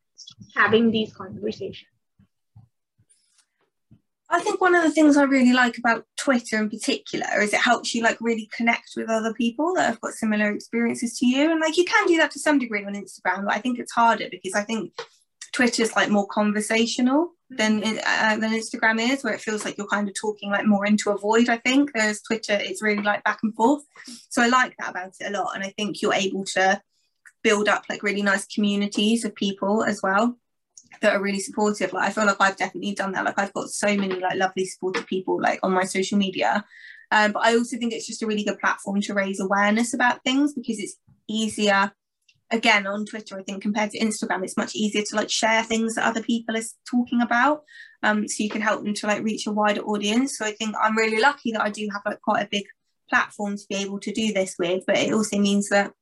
having 0.54 0.90
these 0.90 1.12
conversations? 1.12 1.93
I 4.34 4.40
think 4.40 4.60
one 4.60 4.74
of 4.74 4.82
the 4.82 4.90
things 4.90 5.16
I 5.16 5.22
really 5.22 5.52
like 5.52 5.78
about 5.78 6.06
Twitter 6.16 6.58
in 6.58 6.68
particular 6.68 7.40
is 7.40 7.52
it 7.52 7.60
helps 7.60 7.94
you 7.94 8.02
like 8.02 8.18
really 8.20 8.50
connect 8.52 8.90
with 8.96 9.08
other 9.08 9.32
people 9.32 9.72
that 9.74 9.86
have 9.86 10.00
got 10.00 10.14
similar 10.14 10.50
experiences 10.50 11.16
to 11.18 11.26
you. 11.26 11.52
And 11.52 11.60
like 11.60 11.76
you 11.76 11.84
can 11.84 12.04
do 12.08 12.16
that 12.16 12.32
to 12.32 12.40
some 12.40 12.58
degree 12.58 12.84
on 12.84 12.94
Instagram, 12.94 13.44
but 13.44 13.54
I 13.54 13.60
think 13.60 13.78
it's 13.78 13.92
harder 13.92 14.26
because 14.28 14.54
I 14.54 14.62
think 14.62 14.92
Twitter's 15.52 15.94
like 15.94 16.10
more 16.10 16.26
conversational 16.26 17.30
than 17.48 17.84
uh, 17.84 18.36
than 18.36 18.50
Instagram 18.50 18.98
is, 18.98 19.22
where 19.22 19.34
it 19.34 19.40
feels 19.40 19.64
like 19.64 19.78
you're 19.78 19.86
kind 19.86 20.08
of 20.08 20.16
talking 20.20 20.50
like 20.50 20.66
more 20.66 20.84
into 20.84 21.10
a 21.10 21.18
void. 21.18 21.48
I 21.48 21.58
think 21.58 21.90
whereas 21.94 22.20
Twitter, 22.22 22.58
it's 22.60 22.82
really 22.82 23.04
like 23.04 23.22
back 23.22 23.38
and 23.44 23.54
forth. 23.54 23.84
So 24.30 24.42
I 24.42 24.48
like 24.48 24.74
that 24.80 24.90
about 24.90 25.14
it 25.20 25.28
a 25.28 25.30
lot, 25.30 25.54
and 25.54 25.62
I 25.62 25.72
think 25.76 26.02
you're 26.02 26.12
able 26.12 26.44
to 26.56 26.82
build 27.44 27.68
up 27.68 27.84
like 27.88 28.02
really 28.02 28.22
nice 28.22 28.46
communities 28.46 29.24
of 29.24 29.32
people 29.36 29.84
as 29.84 30.02
well 30.02 30.36
that 31.00 31.14
are 31.14 31.22
really 31.22 31.40
supportive. 31.40 31.92
Like 31.92 32.08
I 32.08 32.12
feel 32.12 32.26
like 32.26 32.40
I've 32.40 32.56
definitely 32.56 32.94
done 32.94 33.12
that. 33.12 33.24
Like 33.24 33.38
I've 33.38 33.52
got 33.52 33.68
so 33.68 33.88
many 33.96 34.18
like 34.20 34.36
lovely 34.36 34.66
supportive 34.66 35.06
people 35.06 35.40
like 35.40 35.60
on 35.62 35.72
my 35.72 35.84
social 35.84 36.18
media. 36.18 36.64
Um, 37.10 37.32
but 37.32 37.44
I 37.44 37.54
also 37.56 37.76
think 37.76 37.92
it's 37.92 38.06
just 38.06 38.22
a 38.22 38.26
really 38.26 38.44
good 38.44 38.58
platform 38.58 39.00
to 39.02 39.14
raise 39.14 39.40
awareness 39.40 39.94
about 39.94 40.22
things 40.24 40.52
because 40.54 40.78
it's 40.78 40.96
easier 41.28 41.92
again 42.50 42.86
on 42.86 43.06
twitter 43.06 43.38
i 43.38 43.42
think 43.42 43.62
compared 43.62 43.90
to 43.90 43.98
instagram 43.98 44.44
it's 44.44 44.56
much 44.56 44.74
easier 44.74 45.02
to 45.02 45.16
like 45.16 45.30
share 45.30 45.62
things 45.62 45.94
that 45.94 46.04
other 46.04 46.22
people 46.22 46.56
are 46.56 46.62
talking 46.88 47.20
about 47.20 47.62
um, 48.02 48.28
so 48.28 48.42
you 48.42 48.50
can 48.50 48.60
help 48.60 48.84
them 48.84 48.92
to 48.92 49.06
like 49.06 49.22
reach 49.22 49.46
a 49.46 49.50
wider 49.50 49.80
audience 49.82 50.36
so 50.36 50.44
i 50.44 50.52
think 50.52 50.74
i'm 50.80 50.96
really 50.96 51.20
lucky 51.20 51.52
that 51.52 51.62
i 51.62 51.70
do 51.70 51.88
have 51.90 52.02
like 52.04 52.20
quite 52.20 52.42
a 52.42 52.48
big 52.50 52.64
platform 53.08 53.56
to 53.56 53.64
be 53.68 53.76
able 53.76 53.98
to 53.98 54.12
do 54.12 54.32
this 54.32 54.56
with 54.58 54.84
but 54.86 54.98
it 54.98 55.12
also 55.12 55.38
means 55.38 55.68
that 55.70 55.92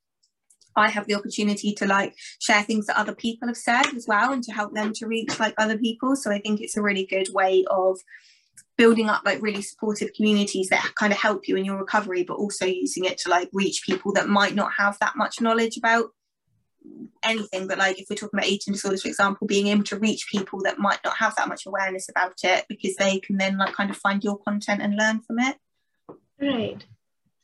I 0.77 0.89
have 0.89 1.07
the 1.07 1.15
opportunity 1.15 1.73
to 1.75 1.87
like 1.87 2.15
share 2.41 2.63
things 2.63 2.87
that 2.87 2.99
other 2.99 3.15
people 3.15 3.49
have 3.49 3.57
said 3.57 3.87
as 3.95 4.07
well 4.07 4.33
and 4.33 4.43
to 4.45 4.53
help 4.53 4.75
them 4.75 4.93
to 4.95 5.07
reach 5.07 5.39
like 5.39 5.55
other 5.59 5.79
people. 5.79 6.17
So 6.17 6.31
I 6.31 6.41
think 6.41 6.61
it's 6.61 6.77
a 6.77 6.83
really 6.83 7.07
good 7.07 7.29
way 7.33 7.65
of 7.71 7.99
building 8.77 9.09
up 9.09 9.23
like 9.25 9.43
really 9.43 9.63
supportive 9.63 10.13
communities 10.15 10.69
that 10.69 10.93
kind 10.95 11.13
of 11.13 11.19
help 11.19 11.47
you 11.47 11.57
in 11.57 11.65
your 11.65 11.79
recovery, 11.79 12.23
but 12.23 12.35
also 12.35 12.67
using 12.67 13.05
it 13.05 13.19
to 13.19 13.31
like 13.31 13.49
reach 13.53 13.83
people 13.85 14.13
that 14.15 14.29
might 14.29 14.55
not 14.55 14.73
have 14.77 14.99
that 15.01 15.17
much 15.17 15.41
knowledge 15.41 15.77
about 15.77 16.07
anything. 17.23 17.69
But 17.69 17.79
like 17.79 18.01
if 18.01 18.07
we're 18.09 18.17
talking 18.17 18.39
about 18.39 18.49
eating 18.49 18.73
disorders 18.73 19.03
for 19.03 19.09
example 19.09 19.47
being 19.47 19.69
able 19.69 19.85
to 19.85 19.99
reach 19.99 20.27
people 20.31 20.61
that 20.63 20.79
might 20.79 21.01
not 21.05 21.17
have 21.19 21.35
that 21.37 21.49
much 21.49 21.67
awareness 21.67 22.09
about 22.09 22.35
it 22.43 22.65
because 22.69 22.97
they 22.97 23.21
can 23.21 23.37
then 23.37 23.59
like 23.59 23.75
kind 23.75 23.91
of 23.91 23.97
find 23.97 24.25
your 24.25 24.39
content 24.39 24.81
and 24.81 24.97
learn 24.97 25.21
from 25.21 25.39
it. 25.39 25.57
Right 26.41 26.85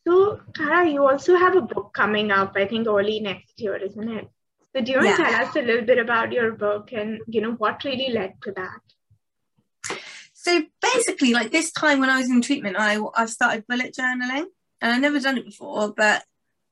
so 0.08 0.40
Kara, 0.54 0.88
you 0.88 1.06
also 1.06 1.36
have 1.36 1.56
a 1.56 1.60
book 1.60 1.92
coming 1.92 2.30
up 2.30 2.52
i 2.56 2.66
think 2.66 2.86
early 2.86 3.20
next 3.20 3.60
year 3.60 3.76
isn't 3.76 4.08
it 4.08 4.28
so 4.74 4.80
do 4.80 4.92
you 4.92 4.98
want 4.98 5.08
yeah. 5.10 5.16
to 5.16 5.22
tell 5.22 5.46
us 5.46 5.56
a 5.56 5.62
little 5.62 5.84
bit 5.84 5.98
about 5.98 6.32
your 6.32 6.52
book 6.52 6.92
and 6.92 7.20
you 7.26 7.40
know 7.40 7.52
what 7.52 7.84
really 7.84 8.10
led 8.12 8.34
to 8.42 8.52
that 8.52 9.98
so 10.32 10.62
basically 10.80 11.32
like 11.32 11.50
this 11.50 11.71
time 11.73 12.00
when 12.00 12.10
i 12.10 12.18
was 12.18 12.30
in 12.30 12.40
treatment 12.40 12.76
i 12.78 12.99
i've 13.16 13.30
started 13.30 13.66
bullet 13.68 13.94
journaling 13.99 14.47
and 14.80 14.92
i've 14.92 15.00
never 15.00 15.21
done 15.21 15.38
it 15.38 15.44
before 15.44 15.92
but 15.97 16.25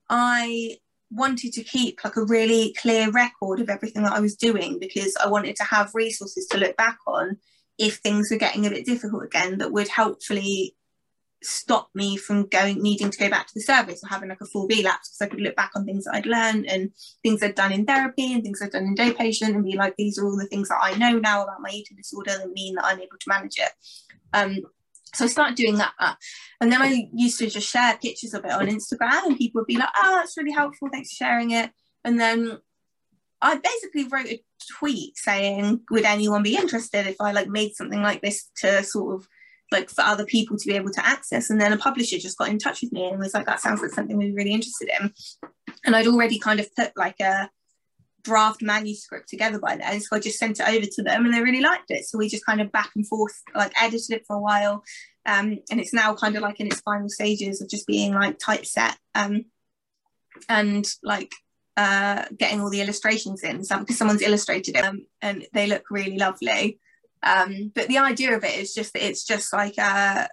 i 0.08 0.76
wanted 1.10 1.52
to 1.52 1.62
keep 1.62 2.02
like 2.04 2.16
a 2.16 2.24
really 2.24 2.74
clear 2.80 3.10
record 3.10 3.60
of 3.60 3.68
everything 3.68 4.02
that 4.02 4.12
I 4.12 4.20
was 4.20 4.34
doing 4.34 4.80
because 4.80 5.16
I 5.22 5.28
wanted 5.28 5.54
to 5.56 5.64
have 5.64 5.94
resources 5.94 6.46
to 6.48 6.58
look 6.58 6.76
back 6.76 6.98
on 7.06 7.38
if 7.78 7.98
things 7.98 8.28
were 8.30 8.38
getting 8.38 8.66
a 8.66 8.70
bit 8.70 8.84
difficult 8.84 9.24
again 9.24 9.58
that 9.58 9.70
would 9.70 9.86
helpfully 9.86 10.74
stop 11.42 11.90
me 11.94 12.16
from 12.16 12.46
going 12.46 12.82
needing 12.82 13.10
to 13.10 13.18
go 13.18 13.28
back 13.28 13.46
to 13.46 13.52
the 13.54 13.60
service 13.60 14.02
or 14.02 14.08
having 14.08 14.28
like 14.28 14.40
a 14.40 14.46
full 14.46 14.66
relapse 14.66 15.10
because 15.10 15.26
I 15.26 15.30
could 15.30 15.40
look 15.40 15.56
back 15.56 15.70
on 15.74 15.84
things 15.84 16.04
that 16.04 16.14
I'd 16.14 16.26
learned 16.26 16.66
and 16.66 16.90
things 17.22 17.42
I'd 17.42 17.54
done 17.54 17.72
in 17.72 17.84
therapy 17.84 18.32
and 18.32 18.42
things 18.42 18.60
I'd 18.62 18.70
done 18.70 18.84
in 18.84 18.94
day 18.94 19.12
patient 19.12 19.54
and 19.54 19.64
be 19.64 19.76
like 19.76 19.94
these 19.96 20.18
are 20.18 20.26
all 20.26 20.36
the 20.36 20.46
things 20.46 20.68
that 20.68 20.80
I 20.80 20.96
know 20.96 21.18
now 21.18 21.44
about 21.44 21.60
my 21.60 21.70
eating 21.70 21.96
disorder 21.96 22.32
that 22.38 22.50
mean 22.52 22.74
that 22.76 22.86
I'm 22.86 23.00
able 23.00 23.18
to 23.18 23.28
manage 23.28 23.58
it. 23.58 23.70
Um, 24.32 24.60
so 25.14 25.24
I 25.24 25.28
started 25.28 25.56
doing 25.56 25.76
that. 25.76 25.94
And 26.60 26.70
then 26.70 26.82
I 26.82 27.08
used 27.14 27.38
to 27.38 27.48
just 27.48 27.68
share 27.68 27.98
pictures 28.02 28.34
of 28.34 28.44
it 28.44 28.50
on 28.50 28.66
Instagram 28.66 29.26
and 29.26 29.36
people 29.36 29.60
would 29.60 29.66
be 29.66 29.78
like, 29.78 29.88
oh, 29.96 30.16
that's 30.16 30.36
really 30.36 30.52
helpful. 30.52 30.88
Thanks 30.92 31.10
for 31.10 31.24
sharing 31.24 31.52
it. 31.52 31.70
And 32.04 32.20
then 32.20 32.58
I 33.40 33.56
basically 33.56 34.08
wrote 34.08 34.26
a 34.26 34.42
tweet 34.78 35.16
saying, 35.16 35.80
would 35.90 36.04
anyone 36.04 36.42
be 36.42 36.56
interested 36.56 37.06
if 37.06 37.16
I 37.20 37.32
like 37.32 37.48
made 37.48 37.74
something 37.74 38.02
like 38.02 38.20
this 38.20 38.50
to 38.58 38.82
sort 38.82 39.14
of 39.14 39.28
like 39.72 39.90
for 39.90 40.02
other 40.02 40.24
people 40.24 40.56
to 40.56 40.66
be 40.66 40.74
able 40.74 40.90
to 40.92 41.06
access? 41.06 41.50
And 41.50 41.60
then 41.60 41.72
a 41.72 41.78
publisher 41.78 42.18
just 42.18 42.38
got 42.38 42.48
in 42.48 42.58
touch 42.58 42.82
with 42.82 42.92
me 42.92 43.08
and 43.08 43.18
was 43.18 43.34
like, 43.34 43.46
that 43.46 43.60
sounds 43.60 43.82
like 43.82 43.90
something 43.90 44.16
we're 44.16 44.34
really 44.34 44.52
interested 44.52 44.88
in. 45.00 45.12
And 45.84 45.96
I'd 45.96 46.06
already 46.06 46.38
kind 46.38 46.60
of 46.60 46.74
put 46.74 46.92
like 46.96 47.20
a 47.20 47.50
draft 48.26 48.60
manuscript 48.60 49.28
together 49.28 49.58
by 49.58 49.76
then. 49.76 50.00
So 50.00 50.16
I 50.16 50.20
just 50.20 50.38
sent 50.38 50.58
it 50.60 50.68
over 50.68 50.84
to 50.84 51.02
them 51.02 51.24
and 51.24 51.32
they 51.32 51.40
really 51.40 51.60
liked 51.60 51.90
it. 51.90 52.04
So 52.04 52.18
we 52.18 52.28
just 52.28 52.44
kind 52.44 52.60
of 52.60 52.72
back 52.72 52.90
and 52.96 53.06
forth, 53.06 53.40
like 53.54 53.72
edited 53.80 54.16
it 54.16 54.24
for 54.26 54.36
a 54.36 54.40
while. 54.40 54.82
Um, 55.24 55.58
and 55.70 55.80
it's 55.80 55.94
now 55.94 56.14
kind 56.14 56.36
of 56.36 56.42
like 56.42 56.60
in 56.60 56.66
its 56.66 56.80
final 56.80 57.08
stages 57.08 57.60
of 57.60 57.68
just 57.68 57.86
being 57.86 58.14
like 58.14 58.38
typeset 58.38 58.96
um, 59.14 59.44
and 60.48 60.86
like 61.02 61.32
uh, 61.76 62.24
getting 62.36 62.60
all 62.60 62.70
the 62.70 62.80
illustrations 62.80 63.42
in 63.42 63.58
because 63.58 63.98
someone's 63.98 64.22
illustrated 64.22 64.76
it 64.76 64.84
um, 64.84 65.06
and 65.22 65.46
they 65.52 65.66
look 65.66 65.84
really 65.90 66.18
lovely. 66.18 66.80
Um, 67.22 67.72
but 67.74 67.88
the 67.88 67.98
idea 67.98 68.36
of 68.36 68.44
it 68.44 68.58
is 68.58 68.74
just 68.74 68.92
that 68.92 69.06
it's 69.06 69.24
just 69.24 69.52
like 69.52 69.78
a 69.78 70.28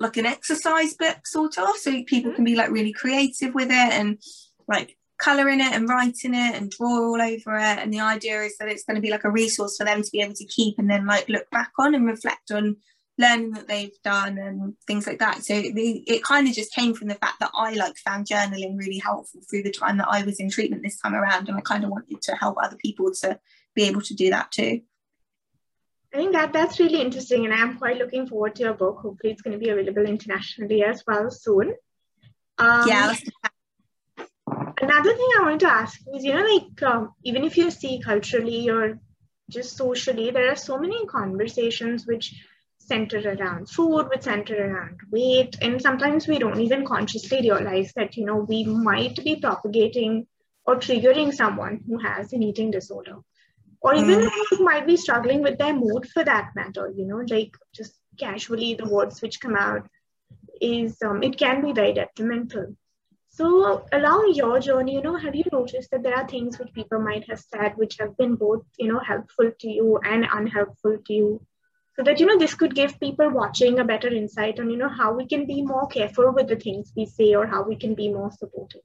like 0.00 0.16
an 0.16 0.26
exercise 0.26 0.94
book 0.94 1.26
sort 1.26 1.58
of. 1.58 1.76
So 1.76 2.02
people 2.04 2.32
can 2.32 2.44
be 2.44 2.54
like 2.54 2.70
really 2.70 2.92
creative 2.92 3.54
with 3.54 3.68
it 3.70 3.72
and 3.72 4.18
like 4.68 4.96
color 5.18 5.48
in 5.48 5.60
it 5.60 5.72
and 5.72 5.88
write 5.88 6.18
in 6.24 6.34
it 6.34 6.54
and 6.54 6.70
draw 6.70 7.08
all 7.08 7.20
over 7.20 7.56
it. 7.56 7.78
And 7.78 7.92
the 7.92 8.00
idea 8.00 8.42
is 8.42 8.56
that 8.58 8.68
it's 8.68 8.84
going 8.84 8.94
to 8.94 9.02
be 9.02 9.10
like 9.10 9.24
a 9.24 9.30
resource 9.30 9.76
for 9.76 9.84
them 9.84 10.02
to 10.02 10.10
be 10.10 10.20
able 10.20 10.34
to 10.34 10.46
keep 10.46 10.78
and 10.78 10.88
then 10.88 11.06
like 11.06 11.28
look 11.28 11.50
back 11.50 11.72
on 11.78 11.94
and 11.94 12.06
reflect 12.06 12.52
on 12.52 12.76
learning 13.18 13.50
that 13.50 13.66
they've 13.66 14.00
done 14.04 14.38
and 14.38 14.74
things 14.86 15.06
like 15.06 15.18
that. 15.18 15.42
So 15.42 15.60
the, 15.60 16.04
it 16.06 16.22
kind 16.22 16.46
of 16.46 16.54
just 16.54 16.72
came 16.72 16.94
from 16.94 17.08
the 17.08 17.16
fact 17.16 17.40
that 17.40 17.50
i 17.54 17.72
like 17.74 17.96
found 17.98 18.26
journaling 18.26 18.78
really 18.78 18.98
helpful 18.98 19.40
through 19.48 19.62
the 19.62 19.70
time 19.70 19.98
that 19.98 20.08
i 20.08 20.22
was 20.22 20.40
in 20.40 20.50
treatment 20.50 20.82
this 20.82 21.00
time 21.00 21.14
around 21.14 21.48
and 21.48 21.56
i 21.56 21.60
kind 21.60 21.84
of 21.84 21.90
wanted 21.90 22.20
to 22.22 22.34
help 22.36 22.56
other 22.62 22.76
people 22.76 23.10
to 23.12 23.38
be 23.74 23.84
able 23.84 24.00
to 24.00 24.14
do 24.14 24.30
that 24.30 24.50
too 24.50 24.80
I 26.12 26.16
think 26.16 26.32
that 26.32 26.52
that's 26.52 26.80
really 26.80 27.00
interesting, 27.00 27.44
and 27.44 27.52
I'm 27.52 27.76
quite 27.76 27.98
looking 27.98 28.26
forward 28.26 28.54
to 28.56 28.62
your 28.62 28.74
book. 28.74 28.98
Hopefully, 29.00 29.32
it's 29.32 29.42
going 29.42 29.58
to 29.58 29.62
be 29.62 29.70
available 29.70 30.06
internationally 30.06 30.82
as 30.82 31.04
well 31.06 31.30
soon. 31.30 31.74
Um, 32.58 32.88
yeah, 32.88 33.14
another 34.80 35.14
thing 35.14 35.28
I 35.36 35.42
wanted 35.42 35.60
to 35.60 35.70
ask 35.70 36.00
is, 36.14 36.24
you 36.24 36.34
know, 36.34 36.42
like 36.42 36.82
um, 36.82 37.12
even 37.24 37.44
if 37.44 37.56
you 37.56 37.70
see 37.70 38.00
culturally 38.02 38.70
or 38.70 38.98
just 39.50 39.76
socially, 39.76 40.30
there 40.30 40.50
are 40.50 40.56
so 40.56 40.78
many 40.78 41.06
conversations 41.06 42.06
which 42.06 42.34
center 42.78 43.18
around 43.18 43.68
food, 43.68 44.08
which 44.08 44.22
center 44.22 44.56
around 44.56 45.00
weight, 45.10 45.56
and 45.60 45.80
sometimes 45.80 46.26
we 46.26 46.38
don't 46.38 46.60
even 46.60 46.86
consciously 46.86 47.40
realize 47.40 47.92
that 47.96 48.16
you 48.16 48.24
know 48.24 48.36
we 48.36 48.64
might 48.64 49.22
be 49.22 49.36
propagating 49.36 50.26
or 50.64 50.76
triggering 50.76 51.32
someone 51.32 51.80
who 51.86 51.98
has 51.98 52.32
an 52.32 52.42
eating 52.42 52.70
disorder, 52.70 53.16
or 53.80 53.94
even 53.94 54.20
mm. 54.20 54.30
who 54.50 54.64
might 54.64 54.86
be 54.86 54.96
struggling 54.96 55.42
with 55.42 55.58
their 55.58 55.74
mood 55.74 56.08
for 56.08 56.24
that 56.24 56.50
matter. 56.54 56.92
You 56.94 57.06
know, 57.06 57.22
like 57.28 57.56
just 57.74 57.98
casually 58.18 58.74
the 58.74 58.88
words 58.88 59.22
which 59.22 59.40
come 59.40 59.56
out 59.56 59.88
is 60.60 60.96
um, 61.02 61.22
it 61.22 61.38
can 61.38 61.62
be 61.62 61.72
very 61.72 61.92
detrimental. 61.92 62.76
So 63.30 63.86
along 63.92 64.32
your 64.34 64.58
journey, 64.58 64.94
you 64.94 65.02
know, 65.02 65.16
have 65.16 65.34
you 65.36 65.44
noticed 65.52 65.92
that 65.92 66.02
there 66.02 66.16
are 66.16 66.26
things 66.26 66.58
which 66.58 66.72
people 66.72 66.98
might 66.98 67.28
have 67.30 67.38
said 67.38 67.76
which 67.76 67.96
have 68.00 68.16
been 68.16 68.34
both, 68.34 68.64
you 68.78 68.92
know, 68.92 68.98
helpful 68.98 69.52
to 69.60 69.68
you 69.68 69.98
and 69.98 70.26
unhelpful 70.32 70.98
to 71.06 71.12
you? 71.12 71.40
So 71.94 72.02
that, 72.02 72.18
you 72.18 72.26
know, 72.26 72.38
this 72.38 72.54
could 72.54 72.74
give 72.74 72.98
people 72.98 73.30
watching 73.30 73.78
a 73.78 73.84
better 73.84 74.08
insight 74.08 74.58
on, 74.58 74.70
you 74.70 74.76
know, 74.76 74.88
how 74.88 75.12
we 75.12 75.26
can 75.26 75.46
be 75.46 75.62
more 75.62 75.86
careful 75.86 76.32
with 76.32 76.48
the 76.48 76.56
things 76.56 76.92
we 76.96 77.06
say 77.06 77.34
or 77.34 77.46
how 77.46 77.62
we 77.62 77.76
can 77.76 77.94
be 77.94 78.08
more 78.08 78.32
supportive. 78.32 78.82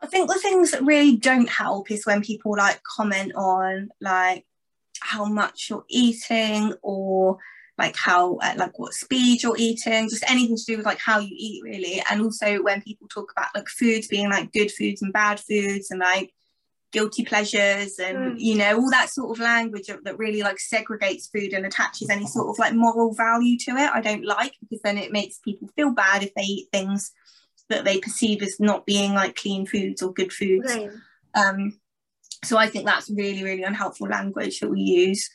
I 0.00 0.06
think 0.06 0.28
the 0.28 0.38
things 0.38 0.70
that 0.70 0.84
really 0.84 1.16
don't 1.16 1.48
help 1.48 1.90
is 1.90 2.06
when 2.06 2.22
people 2.22 2.54
like 2.56 2.80
comment 2.84 3.32
on 3.34 3.88
like 4.00 4.44
how 5.00 5.24
much 5.24 5.68
you're 5.70 5.84
eating 5.88 6.74
or 6.82 7.38
like 7.78 7.96
how 7.96 8.36
uh, 8.36 8.54
like 8.56 8.78
what 8.78 8.92
speed 8.92 9.42
you're 9.42 9.56
eating 9.56 10.08
just 10.08 10.28
anything 10.28 10.56
to 10.56 10.64
do 10.64 10.76
with 10.76 10.86
like 10.86 10.98
how 10.98 11.18
you 11.18 11.30
eat 11.30 11.62
really 11.62 12.02
and 12.10 12.20
also 12.20 12.62
when 12.62 12.82
people 12.82 13.06
talk 13.08 13.32
about 13.32 13.48
like 13.54 13.68
foods 13.68 14.08
being 14.08 14.28
like 14.28 14.52
good 14.52 14.70
foods 14.70 15.00
and 15.00 15.12
bad 15.12 15.38
foods 15.38 15.90
and 15.90 16.00
like 16.00 16.32
guilty 16.90 17.24
pleasures 17.24 17.98
and 17.98 18.16
mm. 18.16 18.40
you 18.40 18.56
know 18.56 18.76
all 18.76 18.90
that 18.90 19.10
sort 19.10 19.30
of 19.30 19.42
language 19.42 19.88
that 20.02 20.18
really 20.18 20.42
like 20.42 20.56
segregates 20.56 21.30
food 21.30 21.52
and 21.52 21.66
attaches 21.66 22.10
any 22.10 22.26
sort 22.26 22.48
of 22.48 22.58
like 22.58 22.74
moral 22.74 23.14
value 23.14 23.58
to 23.58 23.72
it 23.72 23.90
i 23.92 24.00
don't 24.00 24.24
like 24.24 24.54
because 24.60 24.80
then 24.82 24.98
it 24.98 25.12
makes 25.12 25.38
people 25.38 25.68
feel 25.76 25.92
bad 25.92 26.22
if 26.22 26.34
they 26.34 26.42
eat 26.42 26.68
things 26.72 27.12
that 27.68 27.84
they 27.84 27.98
perceive 27.98 28.42
as 28.42 28.58
not 28.58 28.86
being 28.86 29.14
like 29.14 29.36
clean 29.36 29.66
foods 29.66 30.02
or 30.02 30.12
good 30.12 30.32
foods. 30.32 30.74
Right. 30.74 30.90
um 31.34 31.78
so 32.44 32.56
i 32.56 32.68
think 32.68 32.86
that's 32.86 33.10
really 33.10 33.42
really 33.42 33.62
unhelpful 33.62 34.08
language 34.08 34.60
that 34.60 34.70
we 34.70 34.80
use. 34.80 35.28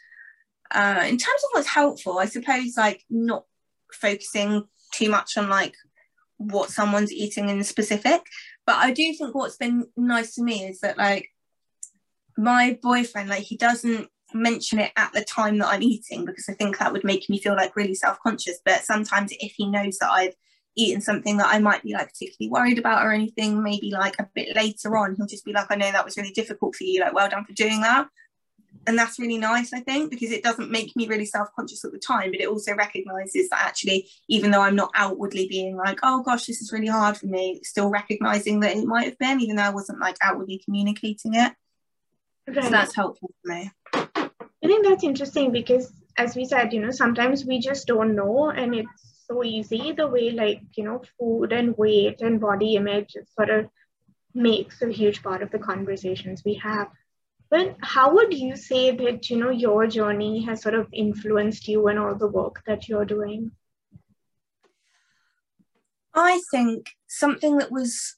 Uh 0.73 1.01
in 1.03 1.17
terms 1.17 1.41
of 1.43 1.49
what's 1.51 1.67
helpful 1.67 2.19
i 2.19 2.25
suppose 2.25 2.77
like 2.77 3.03
not 3.09 3.45
focusing 3.91 4.63
too 4.91 5.09
much 5.09 5.37
on 5.37 5.49
like 5.49 5.75
what 6.37 6.69
someone's 6.69 7.11
eating 7.11 7.49
in 7.49 7.63
specific. 7.63 8.21
But 8.65 8.77
i 8.77 8.91
do 8.91 9.13
think 9.13 9.35
what's 9.35 9.57
been 9.57 9.85
nice 9.95 10.35
to 10.35 10.43
me 10.43 10.65
is 10.65 10.79
that 10.81 10.97
like 10.97 11.29
my 12.37 12.79
boyfriend 12.81 13.29
like 13.29 13.43
he 13.43 13.57
doesn't 13.57 14.09
mention 14.33 14.79
it 14.79 14.91
at 14.95 15.11
the 15.13 15.23
time 15.23 15.57
that 15.59 15.67
I'm 15.67 15.83
eating 15.83 16.25
because 16.25 16.49
I 16.49 16.53
think 16.53 16.77
that 16.77 16.91
would 16.91 17.03
make 17.03 17.29
me 17.29 17.39
feel 17.39 17.55
like 17.55 17.75
really 17.75 17.93
self-conscious. 17.93 18.59
But 18.65 18.83
sometimes 18.83 19.31
if 19.39 19.53
he 19.55 19.67
knows 19.67 19.97
that 19.99 20.11
I've 20.11 20.35
eaten 20.75 21.01
something 21.01 21.37
that 21.37 21.53
I 21.53 21.59
might 21.59 21.83
be 21.83 21.93
like 21.93 22.09
particularly 22.09 22.51
worried 22.51 22.79
about 22.79 23.05
or 23.05 23.11
anything 23.11 23.61
maybe 23.61 23.91
like 23.91 24.15
a 24.19 24.27
bit 24.33 24.55
later 24.55 24.97
on 24.97 25.15
he'll 25.15 25.27
just 25.27 25.45
be 25.45 25.53
like 25.53 25.67
I 25.69 25.75
know 25.75 25.91
that 25.91 26.05
was 26.05 26.17
really 26.17 26.31
difficult 26.31 26.75
for 26.75 26.83
you 26.83 27.01
like 27.01 27.13
well 27.13 27.29
done 27.29 27.45
for 27.45 27.53
doing 27.53 27.81
that 27.81 28.07
and 28.87 28.97
that's 28.97 29.19
really 29.19 29.37
nice 29.37 29.73
I 29.73 29.81
think 29.81 30.09
because 30.09 30.31
it 30.31 30.43
doesn't 30.43 30.71
make 30.71 30.95
me 30.95 31.07
really 31.07 31.25
self-conscious 31.25 31.85
at 31.85 31.91
the 31.91 31.99
time 31.99 32.31
but 32.31 32.41
it 32.41 32.49
also 32.49 32.75
recognizes 32.75 33.49
that 33.49 33.65
actually 33.65 34.09
even 34.27 34.51
though 34.51 34.61
I'm 34.61 34.75
not 34.75 34.91
outwardly 34.95 35.47
being 35.47 35.77
like 35.77 35.99
oh 36.03 36.23
gosh 36.23 36.45
this 36.45 36.61
is 36.61 36.73
really 36.73 36.87
hard 36.87 37.17
for 37.17 37.27
me 37.27 37.61
still 37.63 37.89
recognizing 37.89 38.59
that 38.61 38.75
it 38.75 38.85
might 38.85 39.05
have 39.05 39.17
been 39.19 39.41
even 39.41 39.55
though 39.55 39.63
I 39.63 39.69
wasn't 39.69 39.99
like 39.99 40.17
outwardly 40.21 40.61
communicating 40.65 41.35
it 41.35 41.53
Okay. 42.49 42.61
So 42.61 42.69
that's 42.69 42.95
helpful 42.95 43.31
for 43.41 43.53
me. 43.53 43.71
I 43.93 44.67
think 44.67 44.85
that's 44.85 45.03
interesting 45.03 45.51
because, 45.51 45.91
as 46.17 46.35
we 46.35 46.45
said, 46.45 46.73
you 46.73 46.81
know, 46.81 46.91
sometimes 46.91 47.45
we 47.45 47.59
just 47.59 47.87
don't 47.87 48.15
know, 48.15 48.49
and 48.49 48.75
it's 48.75 49.12
so 49.25 49.43
easy 49.43 49.91
the 49.91 50.07
way, 50.07 50.31
like, 50.31 50.61
you 50.75 50.83
know, 50.83 51.01
food 51.19 51.53
and 51.53 51.77
weight 51.77 52.21
and 52.21 52.39
body 52.39 52.75
image 52.75 53.15
sort 53.35 53.49
of 53.49 53.69
makes 54.33 54.81
a 54.81 54.91
huge 54.91 55.21
part 55.23 55.41
of 55.43 55.51
the 55.51 55.59
conversations 55.59 56.43
we 56.43 56.55
have. 56.55 56.87
But 57.49 57.75
how 57.81 58.13
would 58.15 58.33
you 58.33 58.55
say 58.55 58.95
that, 58.95 59.29
you 59.29 59.37
know, 59.37 59.51
your 59.51 59.85
journey 59.87 60.43
has 60.45 60.61
sort 60.61 60.75
of 60.75 60.87
influenced 60.91 61.67
you 61.67 61.87
and 61.87 61.99
all 61.99 62.15
the 62.15 62.27
work 62.27 62.63
that 62.65 62.87
you're 62.87 63.05
doing? 63.05 63.51
I 66.15 66.41
think 66.51 66.91
something 67.07 67.57
that 67.57 67.71
was 67.71 68.15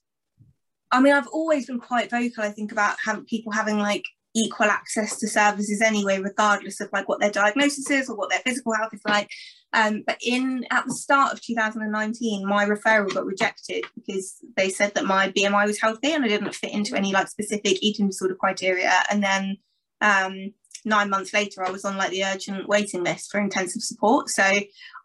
I 0.92 1.00
mean, 1.00 1.12
I've 1.12 1.26
always 1.28 1.66
been 1.66 1.80
quite 1.80 2.10
vocal, 2.10 2.44
I 2.44 2.50
think, 2.50 2.70
about 2.72 2.96
having 3.04 3.24
people 3.24 3.52
having 3.52 3.78
like 3.78 4.04
equal 4.34 4.66
access 4.66 5.18
to 5.18 5.28
services 5.28 5.80
anyway, 5.80 6.20
regardless 6.20 6.80
of 6.80 6.90
like 6.92 7.08
what 7.08 7.20
their 7.20 7.30
diagnosis 7.30 7.90
is 7.90 8.08
or 8.08 8.16
what 8.16 8.30
their 8.30 8.40
physical 8.40 8.74
health 8.74 8.94
is 8.94 9.00
like. 9.06 9.28
Um, 9.72 10.04
but 10.06 10.18
in 10.24 10.64
at 10.70 10.86
the 10.86 10.94
start 10.94 11.32
of 11.32 11.42
2019, 11.42 12.46
my 12.46 12.64
referral 12.64 13.12
got 13.12 13.26
rejected 13.26 13.84
because 13.94 14.36
they 14.56 14.70
said 14.70 14.94
that 14.94 15.04
my 15.04 15.30
BMI 15.32 15.66
was 15.66 15.80
healthy 15.80 16.12
and 16.12 16.24
I 16.24 16.28
didn't 16.28 16.54
fit 16.54 16.72
into 16.72 16.96
any 16.96 17.12
like 17.12 17.28
specific 17.28 17.82
eating 17.82 18.06
disorder 18.06 18.36
criteria. 18.36 18.92
And 19.10 19.22
then 19.22 19.58
um, 20.00 20.52
nine 20.84 21.10
months 21.10 21.34
later, 21.34 21.66
I 21.66 21.70
was 21.70 21.84
on 21.84 21.96
like 21.96 22.10
the 22.10 22.24
urgent 22.24 22.68
waiting 22.68 23.04
list 23.04 23.30
for 23.30 23.40
intensive 23.40 23.82
support. 23.82 24.30
So 24.30 24.50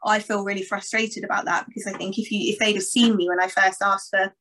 I 0.06 0.20
feel 0.20 0.46
really 0.46 0.64
frustrated 0.64 1.24
about 1.24 1.46
that 1.46 1.66
because 1.68 1.88
I 1.88 1.98
think 1.98 2.18
if 2.18 2.32
you 2.32 2.54
if 2.54 2.60
they'd 2.60 2.76
have 2.76 2.84
seen 2.84 3.16
me 3.16 3.28
when 3.28 3.42
I 3.42 3.48
first 3.48 3.82
asked 3.82 4.10
for 4.12 4.34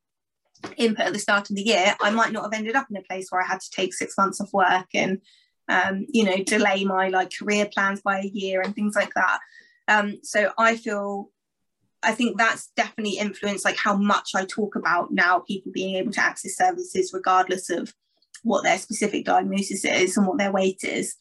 input 0.77 1.07
at 1.07 1.13
the 1.13 1.19
start 1.19 1.51
of 1.51 1.57
the 1.57 1.63
year, 1.63 1.97
I 2.01 2.11
might 2.11 2.33
not 2.33 2.45
have 2.45 2.53
ended 2.53 2.77
up 2.77 2.87
in 2.91 2.97
a 2.97 3.03
place 3.03 3.29
where 3.31 3.43
I 3.43 3.47
had 3.47 3.61
to 3.61 3.71
take 3.71 3.95
six 3.95 4.17
months 4.17 4.41
of 4.41 4.53
work 4.53 4.87
and 4.95 5.21
um, 5.69 6.07
you 6.09 6.25
know 6.25 6.37
delay 6.43 6.85
my 6.85 7.09
like 7.09 7.33
career 7.37 7.69
plans 7.73 8.01
by 8.03 8.21
a 8.21 8.31
year 8.33 8.61
and 8.61 8.75
things 8.75 8.95
like 8.95 9.15
that. 9.15 9.41
Um, 9.91 10.19
so 10.23 10.53
I 10.57 10.77
feel 10.77 11.31
I 12.03 12.13
think 12.13 12.39
that's 12.39 12.71
definitely 12.77 13.19
influenced 13.19 13.65
like 13.65 13.77
how 13.77 13.95
much 13.95 14.31
I 14.35 14.47
talk 14.47 14.75
about 14.75 15.13
now 15.13 15.41
people 15.41 15.71
being 15.73 15.97
able 15.97 16.13
to 16.13 16.23
access 16.23 16.57
services 16.57 17.13
regardless 17.13 17.69
of 17.69 17.93
what 18.43 18.63
their 18.63 18.79
specific 18.79 19.27
diagnosis 19.27 19.85
is 19.85 20.17
and 20.17 20.27
what 20.27 20.39
their 20.39 20.53
weight 20.53 20.83
is. 20.83 21.17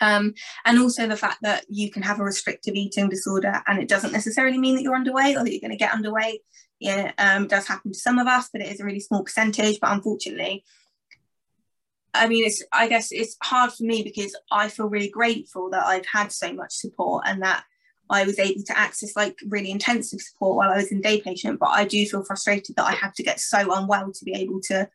Um, 0.00 0.34
and 0.66 0.78
also 0.78 1.08
the 1.08 1.16
fact 1.16 1.38
that 1.42 1.64
you 1.70 1.90
can 1.90 2.02
have 2.02 2.20
a 2.20 2.24
restrictive 2.24 2.74
eating 2.74 3.08
disorder 3.08 3.62
and 3.66 3.80
it 3.80 3.88
doesn't 3.88 4.12
necessarily 4.12 4.58
mean 4.58 4.76
that 4.76 4.82
you're 4.82 4.94
underweight 4.94 5.36
or 5.36 5.42
that 5.42 5.50
you're 5.50 5.66
going 5.66 5.70
to 5.70 5.76
get 5.76 5.92
underweight 5.92 6.40
yeah, 6.80 7.12
um, 7.18 7.48
does 7.48 7.66
happen 7.66 7.92
to 7.92 7.98
some 7.98 8.18
of 8.18 8.26
us, 8.26 8.48
but 8.52 8.62
it 8.62 8.70
is 8.70 8.80
a 8.80 8.84
really 8.84 9.00
small 9.00 9.24
percentage. 9.24 9.80
But 9.80 9.92
unfortunately, 9.92 10.64
I 12.18 12.28
mean, 12.28 12.44
it's 12.44 12.62
I 12.72 12.88
guess 12.88 13.12
it's 13.12 13.36
hard 13.42 13.72
for 13.72 13.84
me 13.84 14.02
because 14.02 14.36
I 14.50 14.68
feel 14.68 14.88
really 14.88 15.10
grateful 15.10 15.70
that 15.70 15.84
I've 15.84 16.06
had 16.06 16.32
so 16.32 16.52
much 16.52 16.72
support 16.72 17.24
and 17.26 17.42
that 17.42 17.64
I 18.10 18.24
was 18.24 18.38
able 18.38 18.62
to 18.64 18.78
access 18.78 19.16
like 19.16 19.38
really 19.46 19.70
intensive 19.70 20.20
support 20.20 20.56
while 20.56 20.70
I 20.70 20.76
was 20.76 20.90
in 20.92 21.00
day 21.00 21.20
patient. 21.20 21.58
But 21.58 21.70
I 21.70 21.84
do 21.84 22.04
feel 22.06 22.24
frustrated 22.24 22.76
that 22.76 22.86
I 22.86 22.92
had 22.92 23.14
to 23.14 23.22
get 23.22 23.40
so 23.40 23.72
unwell 23.74 24.12
to 24.12 24.24
be 24.24 24.34
able 24.34 24.60
to 24.62 24.88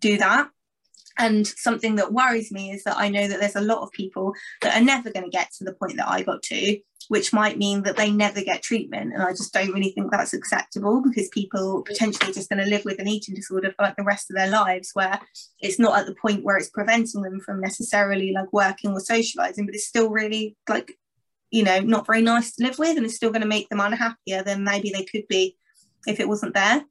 do 0.00 0.18
that. 0.18 0.50
And 1.18 1.46
something 1.46 1.96
that 1.96 2.12
worries 2.12 2.52
me 2.52 2.70
is 2.70 2.84
that 2.84 2.96
I 2.96 3.08
know 3.08 3.26
that 3.26 3.40
there's 3.40 3.56
a 3.56 3.60
lot 3.60 3.82
of 3.82 3.90
people 3.90 4.32
that 4.62 4.80
are 4.80 4.84
never 4.84 5.10
going 5.10 5.24
to 5.24 5.36
get 5.36 5.50
to 5.58 5.64
the 5.64 5.72
point 5.72 5.96
that 5.96 6.08
I 6.08 6.22
got 6.22 6.42
to, 6.44 6.78
which 7.08 7.32
might 7.32 7.58
mean 7.58 7.82
that 7.82 7.96
they 7.96 8.10
never 8.10 8.42
get 8.42 8.62
treatment. 8.62 9.12
And 9.12 9.22
I 9.22 9.30
just 9.30 9.52
don't 9.52 9.72
really 9.72 9.90
think 9.90 10.10
that's 10.10 10.34
acceptable 10.34 11.02
because 11.02 11.28
people 11.28 11.82
potentially 11.82 12.32
just 12.32 12.50
going 12.50 12.62
to 12.62 12.70
live 12.70 12.84
with 12.84 12.98
an 12.98 13.08
eating 13.08 13.34
disorder 13.34 13.72
for 13.72 13.84
like 13.84 13.96
the 13.96 14.04
rest 14.04 14.30
of 14.30 14.36
their 14.36 14.50
lives, 14.50 14.90
where 14.92 15.18
it's 15.60 15.78
not 15.78 15.98
at 15.98 16.06
the 16.06 16.14
point 16.14 16.44
where 16.44 16.56
it's 16.56 16.70
preventing 16.70 17.22
them 17.22 17.40
from 17.40 17.60
necessarily 17.60 18.32
like 18.32 18.52
working 18.52 18.92
or 18.92 19.00
socializing, 19.00 19.64
but 19.66 19.74
it's 19.74 19.86
still 19.86 20.10
really 20.10 20.56
like, 20.68 20.92
you 21.50 21.62
know, 21.62 21.80
not 21.80 22.06
very 22.06 22.22
nice 22.22 22.54
to 22.54 22.64
live 22.64 22.78
with 22.78 22.96
and 22.96 23.06
it's 23.06 23.16
still 23.16 23.30
going 23.30 23.42
to 23.42 23.48
make 23.48 23.68
them 23.70 23.80
unhappier 23.80 24.42
than 24.42 24.64
maybe 24.64 24.90
they 24.90 25.04
could 25.04 25.26
be 25.28 25.56
if 26.06 26.20
it 26.20 26.28
wasn't 26.28 26.54
there. 26.54 26.84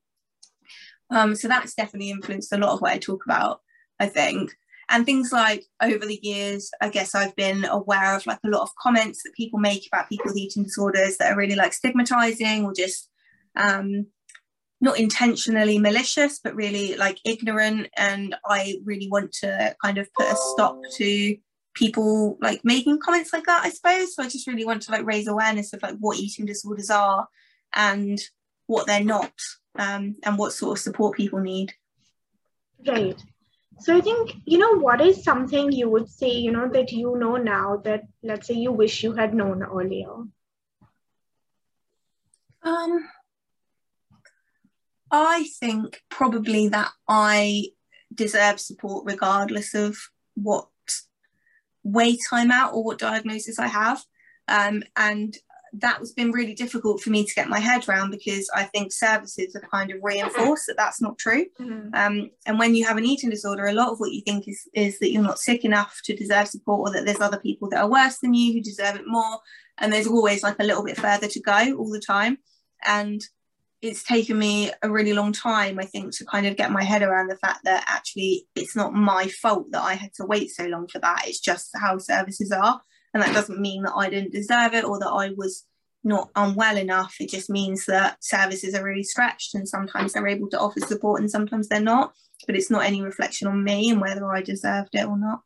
Um, 1.10 1.36
so 1.36 1.48
that's 1.48 1.76
definitely 1.76 2.10
influenced 2.10 2.52
a 2.52 2.58
lot 2.58 2.74
of 2.74 2.82
what 2.82 2.92
I 2.92 2.98
talk 2.98 3.24
about, 3.24 3.62
I 4.00 4.08
think 4.08 4.56
and 4.90 5.06
things 5.06 5.32
like 5.32 5.66
over 5.82 6.06
the 6.06 6.20
years 6.22 6.72
i 6.82 6.90
guess 6.90 7.14
i've 7.14 7.36
been 7.36 7.66
aware 7.66 8.16
of 8.16 8.26
like 8.26 8.40
a 8.46 8.50
lot 8.50 8.62
of 8.62 8.70
comments 8.82 9.24
that 9.24 9.34
people 9.34 9.60
make 9.60 9.88
about 9.88 10.10
people 10.10 10.26
with 10.28 10.38
eating 10.38 10.64
disorders 10.64 11.18
that 11.18 11.32
are 11.32 11.38
really 11.38 11.56
like 11.56 11.74
stigmatizing 11.74 12.66
or 12.66 12.74
just 12.74 13.10
um, 13.56 14.06
not 14.80 15.00
intentionally 15.00 15.80
malicious 15.80 16.40
but 16.40 16.54
really 16.56 16.96
like 16.96 17.20
ignorant. 17.26 17.88
And 17.98 18.36
i 18.46 18.76
really 18.86 19.10
want 19.10 19.32
to 19.42 19.76
kind 19.84 19.98
of 19.98 20.14
put 20.14 20.32
a 20.32 20.36
stop 20.36 20.80
to 20.98 21.38
people 21.74 22.38
like 22.42 22.62
making 22.64 23.00
comments 23.00 23.34
like 23.34 23.46
that 23.46 23.66
i 23.66 23.70
suppose. 23.70 24.16
So 24.16 24.24
i 24.24 24.28
just 24.28 24.48
really 24.48 24.66
want 24.66 24.84
to 24.84 24.92
like 24.92 25.06
raise 25.06 25.28
awareness 25.28 25.74
of 25.74 25.82
like 25.82 25.96
what 26.00 26.20
eating 26.20 26.46
disorders 26.46 26.90
are 26.90 27.28
and 27.76 28.20
what 28.68 28.86
they're 28.86 29.04
not 29.04 29.34
um, 29.80 30.16
and 30.24 30.38
what 30.38 30.54
sort 30.54 30.78
of 30.78 30.82
support 30.82 31.16
people 31.16 31.40
need. 31.40 31.74
Right 32.86 33.20
so 33.80 33.96
I 33.96 34.02
think, 34.02 34.36
you 34.46 34.58
know, 34.58 34.80
what 34.80 35.02
is 35.02 35.24
something 35.24 35.72
you 35.72 35.90
would 35.90 36.10
say, 36.10 36.32
you 36.32 36.52
know, 36.52 36.68
that 36.70 36.92
you 36.92 37.18
know 37.18 37.38
now 37.38 37.78
that 37.86 38.04
let's 38.24 38.48
say 38.48 38.56
you 38.56 38.72
wish 38.72 39.04
you 39.04 39.14
had 39.14 39.34
known 39.34 39.64
earlier? 39.64 40.14
Um 42.64 43.10
I 45.12 45.48
think 45.60 46.02
probably 46.10 46.68
that 46.70 46.92
I 47.08 47.68
deserve 48.14 48.60
support 48.60 49.06
regardless 49.06 49.74
of 49.74 49.98
what 50.36 50.68
weight 51.84 52.20
I'm 52.32 52.52
at 52.52 52.72
or 52.72 52.84
what 52.84 53.00
diagnosis 53.00 53.60
I 53.60 53.68
have. 53.68 54.04
Um, 54.48 54.84
and 54.96 55.36
that's 55.80 56.12
been 56.12 56.32
really 56.32 56.54
difficult 56.54 57.02
for 57.02 57.10
me 57.10 57.26
to 57.26 57.34
get 57.34 57.50
my 57.50 57.60
head 57.60 57.88
around 57.88 58.12
because 58.12 58.50
I 58.54 58.64
think 58.64 58.92
services 58.92 59.54
have 59.54 59.70
kind 59.70 59.92
of 59.92 60.00
reinforced 60.02 60.68
that 60.68 60.78
that's 60.78 61.02
not 61.02 61.18
true. 61.18 61.46
Mm-hmm. 61.60 61.94
Um, 61.94 62.30
and 62.46 62.60
when 62.60 62.76
you 62.76 62.86
have 62.86 62.98
an 62.98 63.06
eating 63.06 63.30
disorder, 63.30 63.66
a 63.66 63.74
lot 63.74 63.92
of 63.92 64.00
what 64.00 64.12
you 64.12 64.22
think 64.22 64.48
is 64.48 64.68
is 64.74 65.00
that 65.00 65.12
you're 65.12 65.22
not 65.22 65.40
sick 65.40 65.66
enough 65.66 66.00
to 66.06 66.16
deserve 66.16 66.48
support, 66.48 66.90
or 66.90 66.94
that 66.94 67.06
there's 67.06 67.22
other 67.22 67.40
people 67.40 67.70
that 67.70 67.82
are 67.82 67.90
worse 67.90 68.20
than 68.20 68.34
you 68.34 68.54
who 68.54 68.62
deserve 68.62 68.96
it 68.96 69.08
more. 69.08 69.40
And 69.78 69.92
there's 69.92 70.08
always 70.08 70.44
like 70.44 70.60
a 70.60 70.64
little 70.64 70.84
bit 70.84 70.98
further 70.98 71.28
to 71.28 71.42
go 71.42 71.76
all 71.78 71.92
the 71.92 72.00
time. 72.00 72.38
And 72.86 73.22
it's 73.82 74.04
taken 74.04 74.40
me 74.40 74.72
a 74.82 74.90
really 74.90 75.14
long 75.14 75.32
time, 75.32 75.78
I 75.80 75.86
think, 75.86 76.16
to 76.18 76.26
kind 76.26 76.48
of 76.48 76.58
get 76.58 76.72
my 76.72 76.84
head 76.84 77.04
around 77.04 77.28
the 77.28 77.38
fact 77.38 77.60
that 77.66 77.86
actually 77.88 78.48
it's 78.56 78.76
not 78.76 78.94
my 78.94 79.28
fault 79.28 79.68
that 79.72 79.84
I 79.84 79.94
had 79.94 80.14
to 80.16 80.26
wait 80.26 80.50
so 80.50 80.66
long 80.66 80.88
for 80.88 81.00
that. 81.00 81.26
It's 81.28 81.40
just 81.40 81.70
how 81.76 82.00
services 82.00 82.52
are. 82.52 82.82
And 83.18 83.26
that 83.26 83.34
doesn't 83.34 83.60
mean 83.60 83.82
that 83.82 83.96
I 83.96 84.12
didn't 84.12 84.32
deserve 84.32 84.76
it 84.76 84.86
or 84.86 85.00
that 85.00 85.10
I 85.10 85.32
was 85.36 85.66
not 86.04 86.30
unwell 86.36 86.78
enough. 86.78 87.16
It 87.20 87.32
just 87.32 87.50
means 87.50 87.88
that 87.88 88.24
services 88.24 88.76
are 88.76 88.84
really 88.84 89.02
stretched 89.02 89.56
and 89.56 89.68
sometimes 89.68 90.14
they're 90.14 90.28
able 90.28 90.52
to 90.52 90.60
offer 90.60 90.82
support 90.82 91.20
and 91.20 91.32
sometimes 91.32 91.68
they're 91.68 91.82
not. 91.82 92.14
But 92.46 92.56
it's 92.56 92.70
not 92.70 92.86
any 92.86 93.02
reflection 93.02 93.48
on 93.48 93.64
me 93.64 93.90
and 93.90 94.00
whether 94.00 94.32
I 94.32 94.44
deserved 94.44 94.94
it 94.94 95.08
or 95.08 95.18
not. 95.18 95.42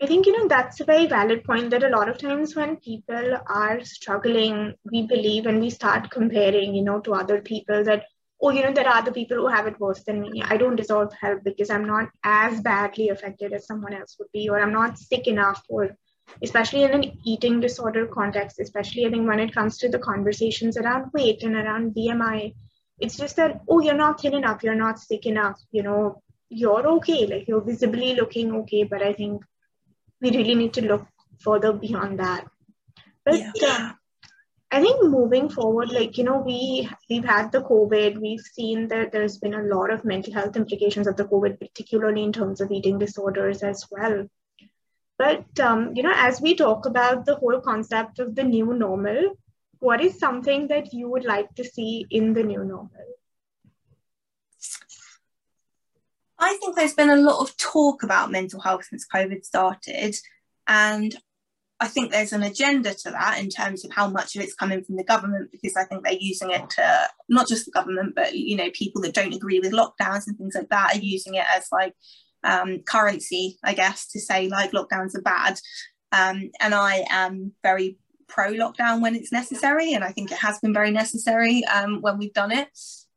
I 0.00 0.06
think, 0.06 0.24
you 0.24 0.32
know, 0.32 0.48
that's 0.48 0.80
a 0.80 0.86
very 0.86 1.06
valid 1.06 1.44
point 1.44 1.68
that 1.68 1.84
a 1.84 1.90
lot 1.90 2.08
of 2.08 2.16
times 2.16 2.56
when 2.56 2.76
people 2.76 3.38
are 3.46 3.84
struggling, 3.84 4.72
we 4.90 5.02
believe 5.02 5.44
and 5.44 5.60
we 5.60 5.68
start 5.68 6.10
comparing, 6.10 6.74
you 6.74 6.82
know, 6.82 7.00
to 7.00 7.12
other 7.12 7.42
people 7.42 7.84
that, 7.84 8.06
oh, 8.40 8.48
you 8.48 8.62
know, 8.62 8.72
there 8.72 8.88
are 8.88 8.96
other 8.96 9.12
people 9.12 9.36
who 9.36 9.48
have 9.48 9.66
it 9.66 9.78
worse 9.78 10.02
than 10.04 10.22
me. 10.22 10.42
I 10.42 10.56
don't 10.56 10.76
deserve 10.76 11.12
help 11.12 11.44
because 11.44 11.68
I'm 11.68 11.84
not 11.84 12.08
as 12.24 12.62
badly 12.62 13.10
affected 13.10 13.52
as 13.52 13.66
someone 13.66 13.92
else 13.92 14.16
would 14.18 14.32
be, 14.32 14.48
or 14.48 14.58
I'm 14.58 14.72
not 14.72 14.96
sick 14.96 15.26
enough, 15.26 15.62
or 15.68 15.94
especially 16.42 16.82
in 16.82 16.92
an 16.92 17.18
eating 17.24 17.60
disorder 17.60 18.06
context, 18.06 18.60
especially 18.60 19.06
I 19.06 19.10
think 19.10 19.28
when 19.28 19.40
it 19.40 19.54
comes 19.54 19.78
to 19.78 19.88
the 19.88 19.98
conversations 19.98 20.76
around 20.76 21.10
weight 21.12 21.42
and 21.42 21.54
around 21.56 21.94
BMI, 21.94 22.54
it's 23.00 23.16
just 23.16 23.36
that, 23.36 23.60
oh, 23.68 23.80
you're 23.80 23.94
not 23.94 24.20
thin 24.20 24.34
enough, 24.34 24.62
you're 24.62 24.74
not 24.74 24.98
sick 24.98 25.26
enough, 25.26 25.60
you 25.70 25.82
know, 25.82 26.22
you're 26.48 26.86
okay, 26.86 27.26
like 27.26 27.46
you're 27.46 27.60
visibly 27.60 28.14
looking 28.14 28.52
okay, 28.52 28.84
but 28.84 29.02
I 29.02 29.12
think 29.12 29.42
we 30.20 30.30
really 30.30 30.54
need 30.54 30.74
to 30.74 30.82
look 30.82 31.06
further 31.40 31.72
beyond 31.72 32.18
that. 32.18 32.46
But 33.24 33.38
yeah. 33.38 33.68
um, 33.68 33.98
I 34.70 34.80
think 34.80 35.02
moving 35.02 35.48
forward, 35.48 35.90
like 35.90 36.18
you 36.18 36.24
know, 36.24 36.38
we 36.38 36.88
we've 37.08 37.24
had 37.24 37.52
the 37.52 37.62
COVID. 37.62 38.20
We've 38.20 38.40
seen 38.40 38.88
that 38.88 39.12
there's 39.12 39.38
been 39.38 39.54
a 39.54 39.62
lot 39.62 39.90
of 39.90 40.04
mental 40.04 40.32
health 40.32 40.56
implications 40.56 41.06
of 41.06 41.16
the 41.16 41.24
COVID, 41.24 41.58
particularly 41.58 42.22
in 42.22 42.32
terms 42.32 42.60
of 42.60 42.70
eating 42.70 42.98
disorders 42.98 43.62
as 43.62 43.86
well. 43.90 44.28
But 45.18 45.60
um, 45.60 45.94
you 45.96 46.02
know, 46.02 46.14
as 46.14 46.40
we 46.40 46.54
talk 46.54 46.86
about 46.86 47.26
the 47.26 47.34
whole 47.34 47.60
concept 47.60 48.20
of 48.20 48.34
the 48.36 48.44
new 48.44 48.72
normal, 48.72 49.36
what 49.80 50.00
is 50.00 50.18
something 50.18 50.68
that 50.68 50.92
you 50.92 51.10
would 51.10 51.24
like 51.24 51.54
to 51.56 51.64
see 51.64 52.06
in 52.10 52.34
the 52.34 52.44
new 52.44 52.64
normal? 52.64 52.90
I 56.38 56.56
think 56.60 56.76
there's 56.76 56.94
been 56.94 57.10
a 57.10 57.16
lot 57.16 57.40
of 57.40 57.56
talk 57.56 58.04
about 58.04 58.30
mental 58.30 58.60
health 58.60 58.84
since 58.84 59.06
COVID 59.12 59.44
started. 59.44 60.14
And 60.68 61.16
I 61.80 61.88
think 61.88 62.10
there's 62.10 62.32
an 62.32 62.42
agenda 62.42 62.94
to 62.94 63.10
that 63.10 63.40
in 63.40 63.48
terms 63.48 63.84
of 63.84 63.92
how 63.92 64.08
much 64.08 64.36
of 64.36 64.42
it's 64.42 64.54
coming 64.54 64.84
from 64.84 64.96
the 64.96 65.04
government, 65.04 65.50
because 65.50 65.76
I 65.76 65.84
think 65.84 66.04
they're 66.04 66.14
using 66.18 66.50
it 66.50 66.70
to 66.70 67.08
not 67.28 67.48
just 67.48 67.64
the 67.64 67.72
government, 67.72 68.14
but 68.14 68.36
you 68.36 68.56
know, 68.56 68.70
people 68.72 69.02
that 69.02 69.14
don't 69.14 69.34
agree 69.34 69.58
with 69.58 69.72
lockdowns 69.72 70.26
and 70.26 70.36
things 70.36 70.54
like 70.54 70.68
that 70.70 70.94
are 70.94 71.00
using 71.00 71.34
it 71.34 71.44
as 71.52 71.66
like 71.72 71.94
um, 72.44 72.80
currency, 72.80 73.58
I 73.64 73.74
guess, 73.74 74.08
to 74.12 74.20
say 74.20 74.48
like 74.48 74.72
lockdowns 74.72 75.16
are 75.16 75.22
bad. 75.22 75.58
Um, 76.12 76.50
and 76.60 76.74
I 76.74 77.04
am 77.10 77.52
very 77.62 77.98
pro 78.28 78.52
lockdown 78.52 79.00
when 79.00 79.14
it's 79.14 79.32
necessary, 79.32 79.92
and 79.92 80.04
I 80.04 80.12
think 80.12 80.30
it 80.30 80.38
has 80.38 80.58
been 80.60 80.72
very 80.72 80.90
necessary 80.90 81.64
um, 81.66 82.00
when 82.00 82.18
we've 82.18 82.32
done 82.32 82.52
it. 82.52 82.68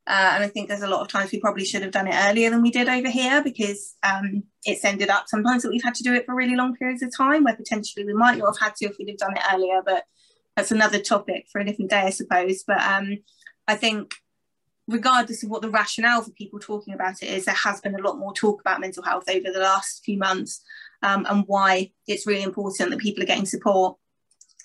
Uh, 0.07 0.31
and 0.34 0.43
I 0.43 0.47
think 0.47 0.67
there's 0.67 0.81
a 0.81 0.88
lot 0.88 1.01
of 1.01 1.07
times 1.07 1.31
we 1.31 1.39
probably 1.39 1.63
should 1.63 1.84
have 1.84 1.91
done 1.91 2.07
it 2.07 2.15
earlier 2.15 2.49
than 2.49 2.63
we 2.63 2.71
did 2.71 2.89
over 2.89 3.10
here 3.10 3.43
because 3.43 3.95
um, 4.03 4.43
it's 4.65 4.84
ended 4.84 5.10
up 5.10 5.25
sometimes 5.27 5.62
that 5.62 5.69
we've 5.69 5.84
had 5.84 5.93
to 5.95 6.03
do 6.03 6.13
it 6.13 6.25
for 6.25 6.34
really 6.34 6.55
long 6.55 6.75
periods 6.75 7.03
of 7.03 7.15
time 7.15 7.43
where 7.43 7.55
potentially 7.55 8.05
we 8.05 8.13
might 8.13 8.38
not 8.38 8.47
have 8.47 8.69
had 8.69 8.75
to 8.77 8.86
if 8.86 8.95
we'd 8.97 9.10
have 9.10 9.17
done 9.17 9.38
it 9.38 9.43
earlier. 9.53 9.81
But 9.86 10.03
that's 10.55 10.71
another 10.71 10.99
topic 10.99 11.45
for 11.51 11.62
a 11.62 11.65
different 11.65 11.91
day, 11.91 12.01
I 12.01 12.10
suppose. 12.10 12.63
But 12.65 12.81
um, 12.81 13.17
I 13.67 13.75
think 13.75 14.13
regardless 14.91 15.43
of 15.43 15.49
what 15.49 15.62
the 15.62 15.69
rationale 15.69 16.21
for 16.21 16.32
people 16.32 16.60
talking 16.60 16.93
about 16.93 17.21
it 17.21 17.30
is, 17.30 17.45
there 17.45 17.56
has 17.56 17.82
been 17.82 17.95
a 17.95 18.01
lot 18.01 18.17
more 18.17 18.34
talk 18.34 18.62
about 18.62 18.82
mental 18.82 19.04
health 19.04 19.30
over 19.30 19.51
the 19.51 19.60
last 19.60 20.04
few 20.04 20.17
months 20.17 20.62
um, 21.04 21.25
and 21.30 21.43
why 21.47 21.91
it's 22.08 22.27
really 22.27 22.43
important 22.43 22.89
that 22.89 22.99
people 22.99 23.23
are 23.23 23.27
getting 23.27 23.45
support 23.45 23.97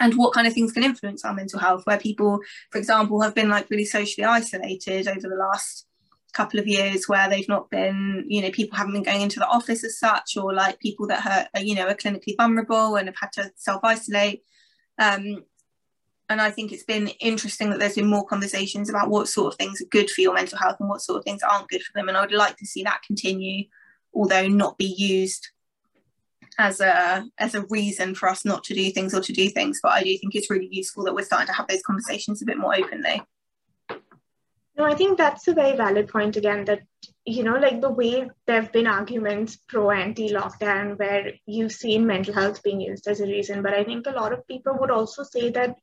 and 0.01 0.15
what 0.15 0.35
kind 0.35 0.47
of 0.47 0.53
things 0.53 0.73
can 0.73 0.85
influence 0.85 1.25
our 1.25 1.33
mental 1.33 1.59
health 1.59 1.85
where 1.87 1.99
people 1.99 2.41
for 2.71 2.79
example 2.79 3.21
have 3.21 3.35
been 3.35 3.49
like 3.49 3.71
really 3.71 3.85
socially 3.85 4.25
isolated 4.25 5.09
over 5.09 5.29
the 5.29 5.37
last 5.37 5.87
couple 6.35 6.61
of 6.61 6.67
years 6.67 7.09
where 7.09 7.31
they've 7.31 7.49
not 7.49 7.71
been 7.71 8.23
you 8.29 8.43
know 8.43 8.51
people 8.51 8.77
haven't 8.77 8.93
been 8.93 9.03
going 9.03 9.23
into 9.23 9.39
the 9.39 9.49
office 9.49 9.83
as 9.85 9.99
such 9.99 10.37
or 10.37 10.53
like 10.53 10.79
people 10.81 11.07
that 11.07 11.49
are 11.55 11.63
you 11.63 11.75
know 11.75 11.87
are 11.87 11.95
clinically 11.95 12.37
vulnerable 12.37 12.97
and 12.97 13.09
have 13.09 13.17
had 13.19 13.33
to 13.33 13.51
self-isolate. 13.57 14.43
Um, 14.99 15.45
and 16.29 16.41
I 16.41 16.51
think 16.51 16.73
it's 16.73 16.85
been 16.85 17.09
interesting 17.21 17.71
that 17.71 17.79
there's 17.79 17.95
been 17.95 18.11
more 18.11 18.27
conversations 18.27 18.91
about 18.91 19.11
what 19.11 19.29
sort 19.29 19.53
of 19.53 19.59
things 19.59 19.81
are 19.81 19.87
good 19.87 20.11
for 20.11 20.21
your 20.21 20.35
mental 20.35 20.59
health 20.59 20.77
and 20.81 20.89
what 20.89 21.01
sort 21.01 21.19
of 21.19 21.25
things 21.25 21.43
aren't 21.43 21.69
good 21.69 21.83
for 21.83 21.93
them. 21.95 22.09
And 22.09 22.17
I 22.17 22.23
would 22.23 22.33
like 22.33 22.57
to 22.57 22.67
see 22.67 22.83
that 22.83 23.03
continue 23.07 23.65
although 24.17 24.49
not 24.49 24.79
be 24.79 24.87
used 24.87 25.49
as 26.59 26.81
a 26.81 27.25
as 27.39 27.55
a 27.55 27.67
reason 27.69 28.15
for 28.15 28.29
us 28.29 28.45
not 28.45 28.65
to 28.65 28.75
do 28.75 28.91
things 28.91 29.15
or 29.15 29.21
to 29.21 29.33
do 29.33 29.49
things. 29.51 29.79
But 29.83 29.93
i 29.93 30.03
do 30.03 30.17
think 30.19 30.35
it's 30.35 30.51
really 30.51 30.69
useful 30.71 31.05
that 31.05 31.15
we're 31.15 31.25
starting 31.25 31.49
to 31.49 31.53
have 31.53 31.69
those 31.69 31.83
conversations 31.83 32.43
a 32.43 32.47
bit 32.47 32.59
more 32.59 32.75
openly. 32.75 33.23
No 34.77 34.85
i 34.85 34.95
think 34.95 35.19
that's 35.19 35.47
a 35.49 35.55
very 35.55 35.77
valid 35.77 36.09
point 36.09 36.37
again 36.37 36.65
that 36.65 36.81
you 37.25 37.43
know 37.43 37.57
like 37.57 37.81
the 37.81 37.91
way 37.91 38.29
there 38.47 38.63
have 38.63 38.73
been 38.73 38.87
arguments 38.87 39.59
pro 39.69 39.91
anti 39.91 40.31
lockdown 40.31 40.99
where 40.99 41.33
you've 41.45 41.73
seen 41.73 42.07
mental 42.07 42.35
health 42.35 42.63
being 42.63 42.81
used 42.81 43.07
as 43.07 43.21
a 43.21 43.27
reason. 43.27 43.63
But 43.63 43.75
i 43.75 43.85
think 43.85 44.07
a 44.07 44.19
lot 44.23 44.33
of 44.33 44.47
people 44.47 44.77
would 44.81 44.91
also 44.91 45.23
say 45.23 45.51
that 45.51 45.77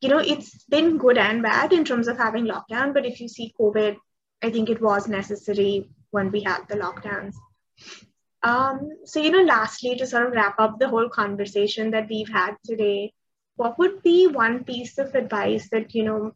you 0.00 0.08
know 0.08 0.18
it's 0.18 0.64
been 0.64 0.98
good 0.98 1.18
and 1.18 1.42
bad 1.42 1.72
in 1.72 1.84
terms 1.84 2.08
of 2.08 2.18
having 2.18 2.44
lockdown 2.44 2.94
but 2.94 3.06
if 3.06 3.20
you 3.20 3.28
see 3.28 3.54
covid 3.60 3.96
i 4.42 4.50
think 4.50 4.68
it 4.68 4.80
was 4.80 5.08
necessary 5.08 5.88
when 6.10 6.30
we 6.30 6.42
had 6.42 6.66
the 6.68 6.76
lockdowns 6.76 7.34
um, 8.42 8.90
so, 9.04 9.20
you 9.20 9.30
know, 9.30 9.42
lastly, 9.42 9.96
to 9.96 10.06
sort 10.06 10.26
of 10.26 10.32
wrap 10.32 10.60
up 10.60 10.78
the 10.78 10.88
whole 10.88 11.08
conversation 11.08 11.90
that 11.90 12.08
we've 12.08 12.28
had 12.28 12.56
today, 12.64 13.12
what 13.56 13.78
would 13.78 14.02
be 14.02 14.28
one 14.28 14.64
piece 14.64 14.98
of 14.98 15.14
advice 15.14 15.68
that, 15.70 15.94
you 15.94 16.04
know, 16.04 16.32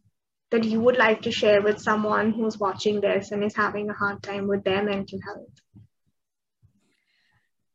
that 0.51 0.65
you 0.65 0.81
would 0.81 0.97
like 0.97 1.23
to 1.23 1.31
share 1.31 1.63
with 1.63 1.81
someone 1.81 2.33
who's 2.33 2.59
watching 2.59 3.01
this 3.01 3.31
and 3.31 3.45
is 3.45 3.55
having 3.55 3.89
a 3.89 3.95
hard 3.95 4.23
time 4.23 4.49
with 4.49 4.65
their 4.65 4.83
mental 4.83 5.21
health? 5.25 5.49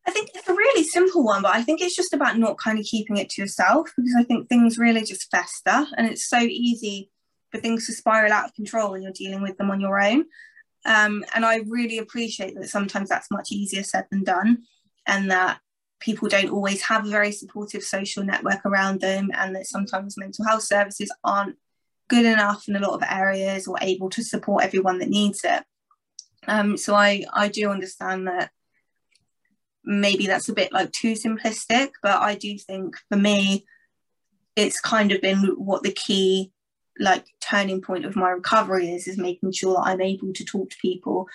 I 0.08 0.12
think 0.12 0.30
it's 0.34 0.48
a 0.48 0.54
really 0.54 0.84
simple 0.84 1.24
one, 1.24 1.42
but 1.42 1.54
I 1.54 1.62
think 1.62 1.82
it's 1.82 1.96
just 1.96 2.14
about 2.14 2.38
not 2.38 2.58
kind 2.58 2.80
of 2.80 2.86
keeping 2.86 3.18
it 3.18 3.30
to 3.32 3.42
yourself 3.42 3.92
because 3.98 4.16
I 4.18 4.24
think 4.24 4.48
things 4.48 4.78
really 4.78 5.04
just 5.04 5.30
fester 5.30 5.86
and 5.98 6.08
it's 6.08 6.30
so 6.30 6.40
easy 6.40 7.12
for 7.52 7.60
things 7.60 7.86
to 7.88 7.94
spiral 7.94 8.32
out 8.32 8.46
of 8.46 8.54
control 8.54 8.92
when 8.92 9.02
you're 9.02 9.12
dealing 9.12 9.42
with 9.42 9.58
them 9.58 9.70
on 9.70 9.82
your 9.82 10.02
own. 10.02 10.26
Um, 10.86 11.26
and 11.36 11.46
I 11.46 11.58
really 11.68 11.98
appreciate 11.98 12.56
that 12.56 12.70
sometimes 12.70 13.10
that's 13.10 13.32
much 13.32 13.52
easier 13.52 13.84
said 13.84 14.06
than 14.10 14.24
done, 14.24 14.64
and 15.06 15.30
that 15.32 15.60
people 16.00 16.30
don't 16.30 16.50
always 16.50 16.82
have 16.84 17.06
a 17.06 17.10
very 17.10 17.32
supportive 17.32 17.84
social 17.84 18.24
network 18.24 18.66
around 18.66 19.02
them, 19.02 19.30
and 19.34 19.56
that 19.56 19.68
sometimes 19.68 20.18
mental 20.18 20.46
health 20.46 20.64
services 20.64 21.14
aren't 21.24 21.58
good 22.08 22.26
enough 22.26 22.70
in 22.70 22.78
a 22.78 22.80
lot 22.80 22.94
of 22.94 23.04
areas 23.10 23.68
or 23.68 23.78
able 23.82 24.10
to 24.12 24.24
support 24.24 24.64
everyone 24.64 25.00
that 25.00 25.10
needs 25.10 25.42
it. 25.44 25.64
Um, 26.48 26.78
so 26.78 26.96
I, 26.96 27.26
I 27.34 27.50
do 27.50 27.70
understand 27.70 28.28
that 28.28 28.52
maybe 29.88 30.28
that's 30.28 30.50
a 30.50 30.54
bit 30.54 30.74
like 30.74 30.92
too 30.92 31.14
simplistic, 31.14 31.92
but 32.04 32.22
I 32.22 32.36
do 32.36 32.58
think 32.58 32.96
for 33.10 33.18
me, 33.18 33.66
it's 34.56 34.82
kind 34.82 35.12
of 35.12 35.22
been 35.22 35.40
what 35.58 35.82
the 35.84 35.92
key 35.92 36.52
like 37.00 37.26
turning 37.40 37.80
point 37.80 38.06
of 38.06 38.16
my 38.16 38.30
recovery 38.30 38.92
is 38.92 39.08
is 39.08 39.18
making 39.18 39.52
sure 39.52 39.76
that 39.76 39.90
I'm 39.90 40.02
able 40.02 40.34
to 40.34 40.44
talk 40.44 40.70
to 40.72 40.78
people 40.82 41.28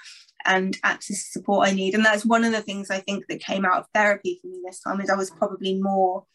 and 0.44 0.76
access 0.82 1.18
the 1.18 1.40
support 1.40 1.68
I 1.68 1.72
need. 1.72 1.94
And 1.94 2.04
that's 2.04 2.26
one 2.26 2.44
of 2.44 2.52
the 2.52 2.60
things 2.60 2.90
I 2.90 2.98
think 2.98 3.26
that 3.28 3.40
came 3.40 3.64
out 3.64 3.78
of 3.78 3.86
therapy 3.94 4.38
for 4.42 4.48
me 4.48 4.60
this 4.64 4.80
time 4.80 5.00
is 5.00 5.08
I 5.08 5.16
was 5.16 5.30
probably 5.30 5.80
more 5.80 6.26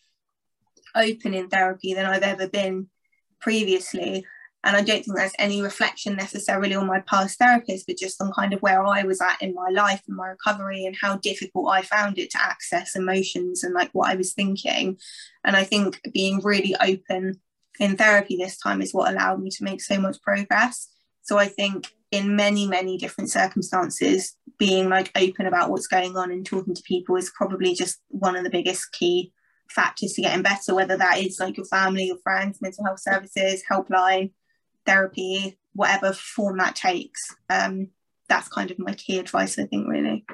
open 0.95 1.33
in 1.33 1.49
therapy 1.49 1.93
than 1.93 2.05
I've 2.05 2.23
ever 2.23 2.47
been 2.47 2.87
previously. 3.39 4.25
And 4.67 4.75
I 4.75 4.81
don't 4.81 5.01
think 5.01 5.15
there's 5.15 5.31
any 5.39 5.61
reflection 5.61 6.17
necessarily 6.17 6.75
on 6.75 6.87
my 6.87 6.99
past 6.99 7.39
therapist, 7.39 7.87
but 7.87 7.95
just 7.95 8.21
on 8.21 8.33
kind 8.33 8.51
of 8.51 8.61
where 8.61 8.85
I 8.85 9.03
was 9.03 9.21
at 9.21 9.41
in 9.41 9.53
my 9.53 9.69
life 9.69 10.01
and 10.09 10.17
my 10.17 10.27
recovery 10.27 10.85
and 10.85 10.93
how 10.93 11.15
difficult 11.15 11.71
I 11.71 11.83
found 11.83 12.19
it 12.19 12.31
to 12.31 12.41
access 12.45 12.93
emotions 12.93 13.63
and 13.63 13.73
like 13.73 13.91
what 13.93 14.09
I 14.09 14.15
was 14.15 14.33
thinking. 14.33 14.97
And 15.45 15.55
I 15.55 15.63
think 15.63 16.01
being 16.13 16.41
really 16.43 16.75
open 16.81 17.39
in 17.79 17.95
therapy 17.95 18.35
this 18.35 18.57
time 18.57 18.81
is 18.81 18.93
what 18.93 19.09
allowed 19.09 19.41
me 19.41 19.51
to 19.51 19.63
make 19.63 19.79
so 19.79 20.01
much 20.01 20.21
progress. 20.21 20.89
So 21.21 21.37
I 21.37 21.47
think 21.47 21.89
in 22.11 22.35
many, 22.35 22.67
many 22.67 22.97
different 22.97 23.29
circumstances, 23.29 24.35
being 24.59 24.89
like 24.89 25.13
open 25.15 25.45
about 25.45 25.69
what's 25.69 25.87
going 25.87 26.17
on 26.17 26.29
and 26.29 26.45
talking 26.45 26.75
to 26.75 26.83
people 26.83 27.15
is 27.15 27.31
probably 27.37 27.73
just 27.73 27.99
one 28.09 28.35
of 28.35 28.43
the 28.43 28.49
biggest 28.49 28.91
key 28.91 29.31
factors 29.69 30.11
to 30.13 30.23
getting 30.23 30.43
better, 30.43 30.75
whether 30.75 30.97
that 30.97 31.19
is 31.19 31.39
like 31.39 31.55
your 31.55 31.65
family, 31.67 32.07
your 32.07 32.17
friends, 32.17 32.61
mental 32.61 32.83
health 32.83 32.99
services, 32.99 33.63
helpline, 33.71 34.31
therapy, 34.87 35.59
whatever 35.73 36.13
form 36.13 36.57
that 36.57 36.75
takes. 36.75 37.35
Um, 37.49 37.89
that's 38.27 38.47
kind 38.47 38.71
of 38.71 38.79
my 38.79 38.93
key 38.93 39.19
advice, 39.19 39.59
I 39.59 39.65
think, 39.65 39.87
really. 39.87 40.25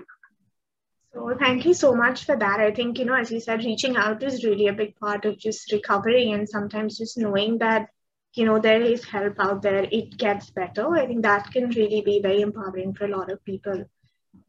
So 1.14 1.36
thank 1.38 1.66
you 1.66 1.74
so 1.74 1.94
much 1.94 2.26
for 2.26 2.36
that. 2.36 2.60
I 2.60 2.72
think, 2.72 2.98
you 2.98 3.06
know, 3.06 3.14
as 3.14 3.32
you 3.32 3.40
said, 3.40 3.64
reaching 3.64 3.98
out 3.98 4.24
is 4.24 4.44
really 4.44 4.68
a 4.68 4.74
big 4.74 4.96
part 4.96 5.26
of 5.26 5.38
just 5.38 5.72
recovery 5.72 6.32
and 6.32 6.50
sometimes 6.50 6.98
just 6.98 7.18
knowing 7.18 7.60
that, 7.60 7.90
you 8.34 8.46
know, 8.46 8.58
there 8.58 8.82
is 8.82 9.04
help 9.04 9.36
out 9.38 9.62
there, 9.62 9.86
it 9.92 10.18
gets 10.18 10.50
better. 10.50 10.92
I 10.96 11.06
think 11.06 11.22
that 11.22 11.52
can 11.52 11.70
really 11.70 12.02
be 12.02 12.20
very 12.20 12.42
empowering 12.42 12.96
for 12.96 13.06
a 13.06 13.16
lot 13.16 13.32
of 13.32 13.46
people. 13.46 13.84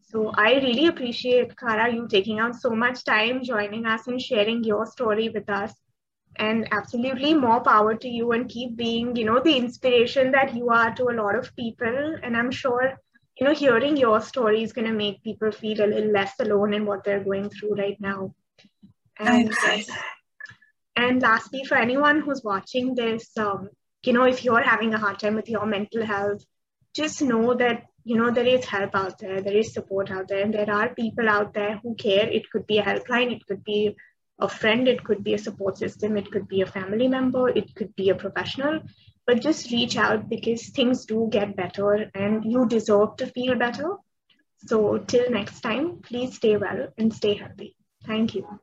So 0.01 0.31
I 0.35 0.55
really 0.55 0.87
appreciate, 0.87 1.59
Kara, 1.59 1.93
you 1.93 2.09
taking 2.09 2.39
out 2.39 2.55
so 2.57 2.71
much 2.71 3.05
time 3.05 3.45
joining 3.45 3.85
us 3.85 4.07
and 4.07 4.21
sharing 4.21 4.65
your 4.65 4.87
story 4.87 5.29
with 5.29 5.51
us. 5.51 5.75
And 6.37 6.67
absolutely 6.73 7.35
more 7.35 7.61
power 7.61 7.95
to 7.95 8.09
you 8.09 8.33
and 8.33 8.49
keep 8.49 8.77
being, 8.77 9.15
you 9.15 9.25
know, 9.25 9.41
the 9.41 9.57
inspiration 9.57 10.33
that 10.33 10.55
you 10.55 10.71
are 10.71 10.95
to 10.95 11.05
a 11.05 11.15
lot 11.15 11.37
of 11.37 11.55
people. 11.55 12.17
And 12.23 12.37
I'm 12.37 12.51
sure 12.51 12.99
you 13.39 13.47
know, 13.47 13.55
hearing 13.55 13.97
your 13.97 14.21
story 14.21 14.63
is 14.63 14.73
going 14.73 14.87
to 14.87 14.93
make 14.93 15.23
people 15.23 15.51
feel 15.51 15.85
a 15.85 15.87
little 15.87 16.13
less 16.13 16.35
alone 16.39 16.73
in 16.73 16.87
what 16.87 17.03
they're 17.05 17.25
going 17.25 17.51
through 17.51 17.75
right 17.75 18.01
now. 18.01 18.35
And, 19.19 19.53
and 20.97 21.23
lastly, 21.23 21.65
for 21.65 21.77
anyone 21.77 22.21
who's 22.21 22.43
watching 22.45 22.95
this, 22.95 23.37
um, 23.37 23.71
you 24.05 24.13
know, 24.13 24.25
if 24.25 24.45
you're 24.45 24.63
having 24.63 24.95
a 24.95 24.99
hard 24.99 25.19
time 25.19 25.35
with 25.35 25.49
your 25.49 25.67
mental 25.67 26.05
health, 26.05 26.45
just 26.95 27.23
know 27.23 27.55
that, 27.55 27.85
you 28.05 28.17
know, 28.17 28.31
there 28.31 28.47
is 28.47 28.65
help 28.65 28.95
out 28.95 29.19
there, 29.19 29.41
there 29.41 29.57
is 29.57 29.73
support 29.73 30.11
out 30.11 30.29
there, 30.29 30.43
and 30.43 30.55
there 30.55 30.71
are 30.71 30.95
people 30.95 31.29
out 31.29 31.55
there 31.55 31.81
who 31.83 31.97
care. 31.97 32.29
It 32.29 32.49
could 32.51 32.67
be 32.67 32.79
a 32.79 32.85
helpline, 32.85 33.35
it 33.35 33.45
could 33.47 33.65
be 33.65 33.97
a 34.39 34.49
friend, 34.49 34.89
it 34.89 35.05
could 35.05 35.23
be 35.23 35.35
a 35.35 35.39
support 35.39 35.79
system, 35.79 36.17
it 36.17 36.31
could 36.31 36.49
be 36.49 36.61
a 36.61 36.67
family 36.67 37.09
member, 37.09 37.49
it 37.49 37.75
could 37.75 37.95
be 37.97 38.11
a 38.11 38.15
professional. 38.15 38.81
But 39.27 39.41
just 39.43 39.71
reach 39.71 39.97
out 39.97 40.29
because 40.29 40.69
things 40.69 41.05
do 41.07 41.29
get 41.31 41.57
better 41.57 42.11
and 42.15 42.45
you 42.45 42.67
deserve 42.67 43.17
to 43.17 43.27
feel 43.27 43.55
better. 43.57 43.97
So, 44.67 44.99
till 44.99 45.31
next 45.31 45.61
time, 45.61 46.01
please 46.03 46.37
stay 46.37 46.57
well 46.57 46.89
and 46.99 47.13
stay 47.13 47.35
healthy. 47.35 47.77
Thank 48.07 48.35
you. 48.35 48.61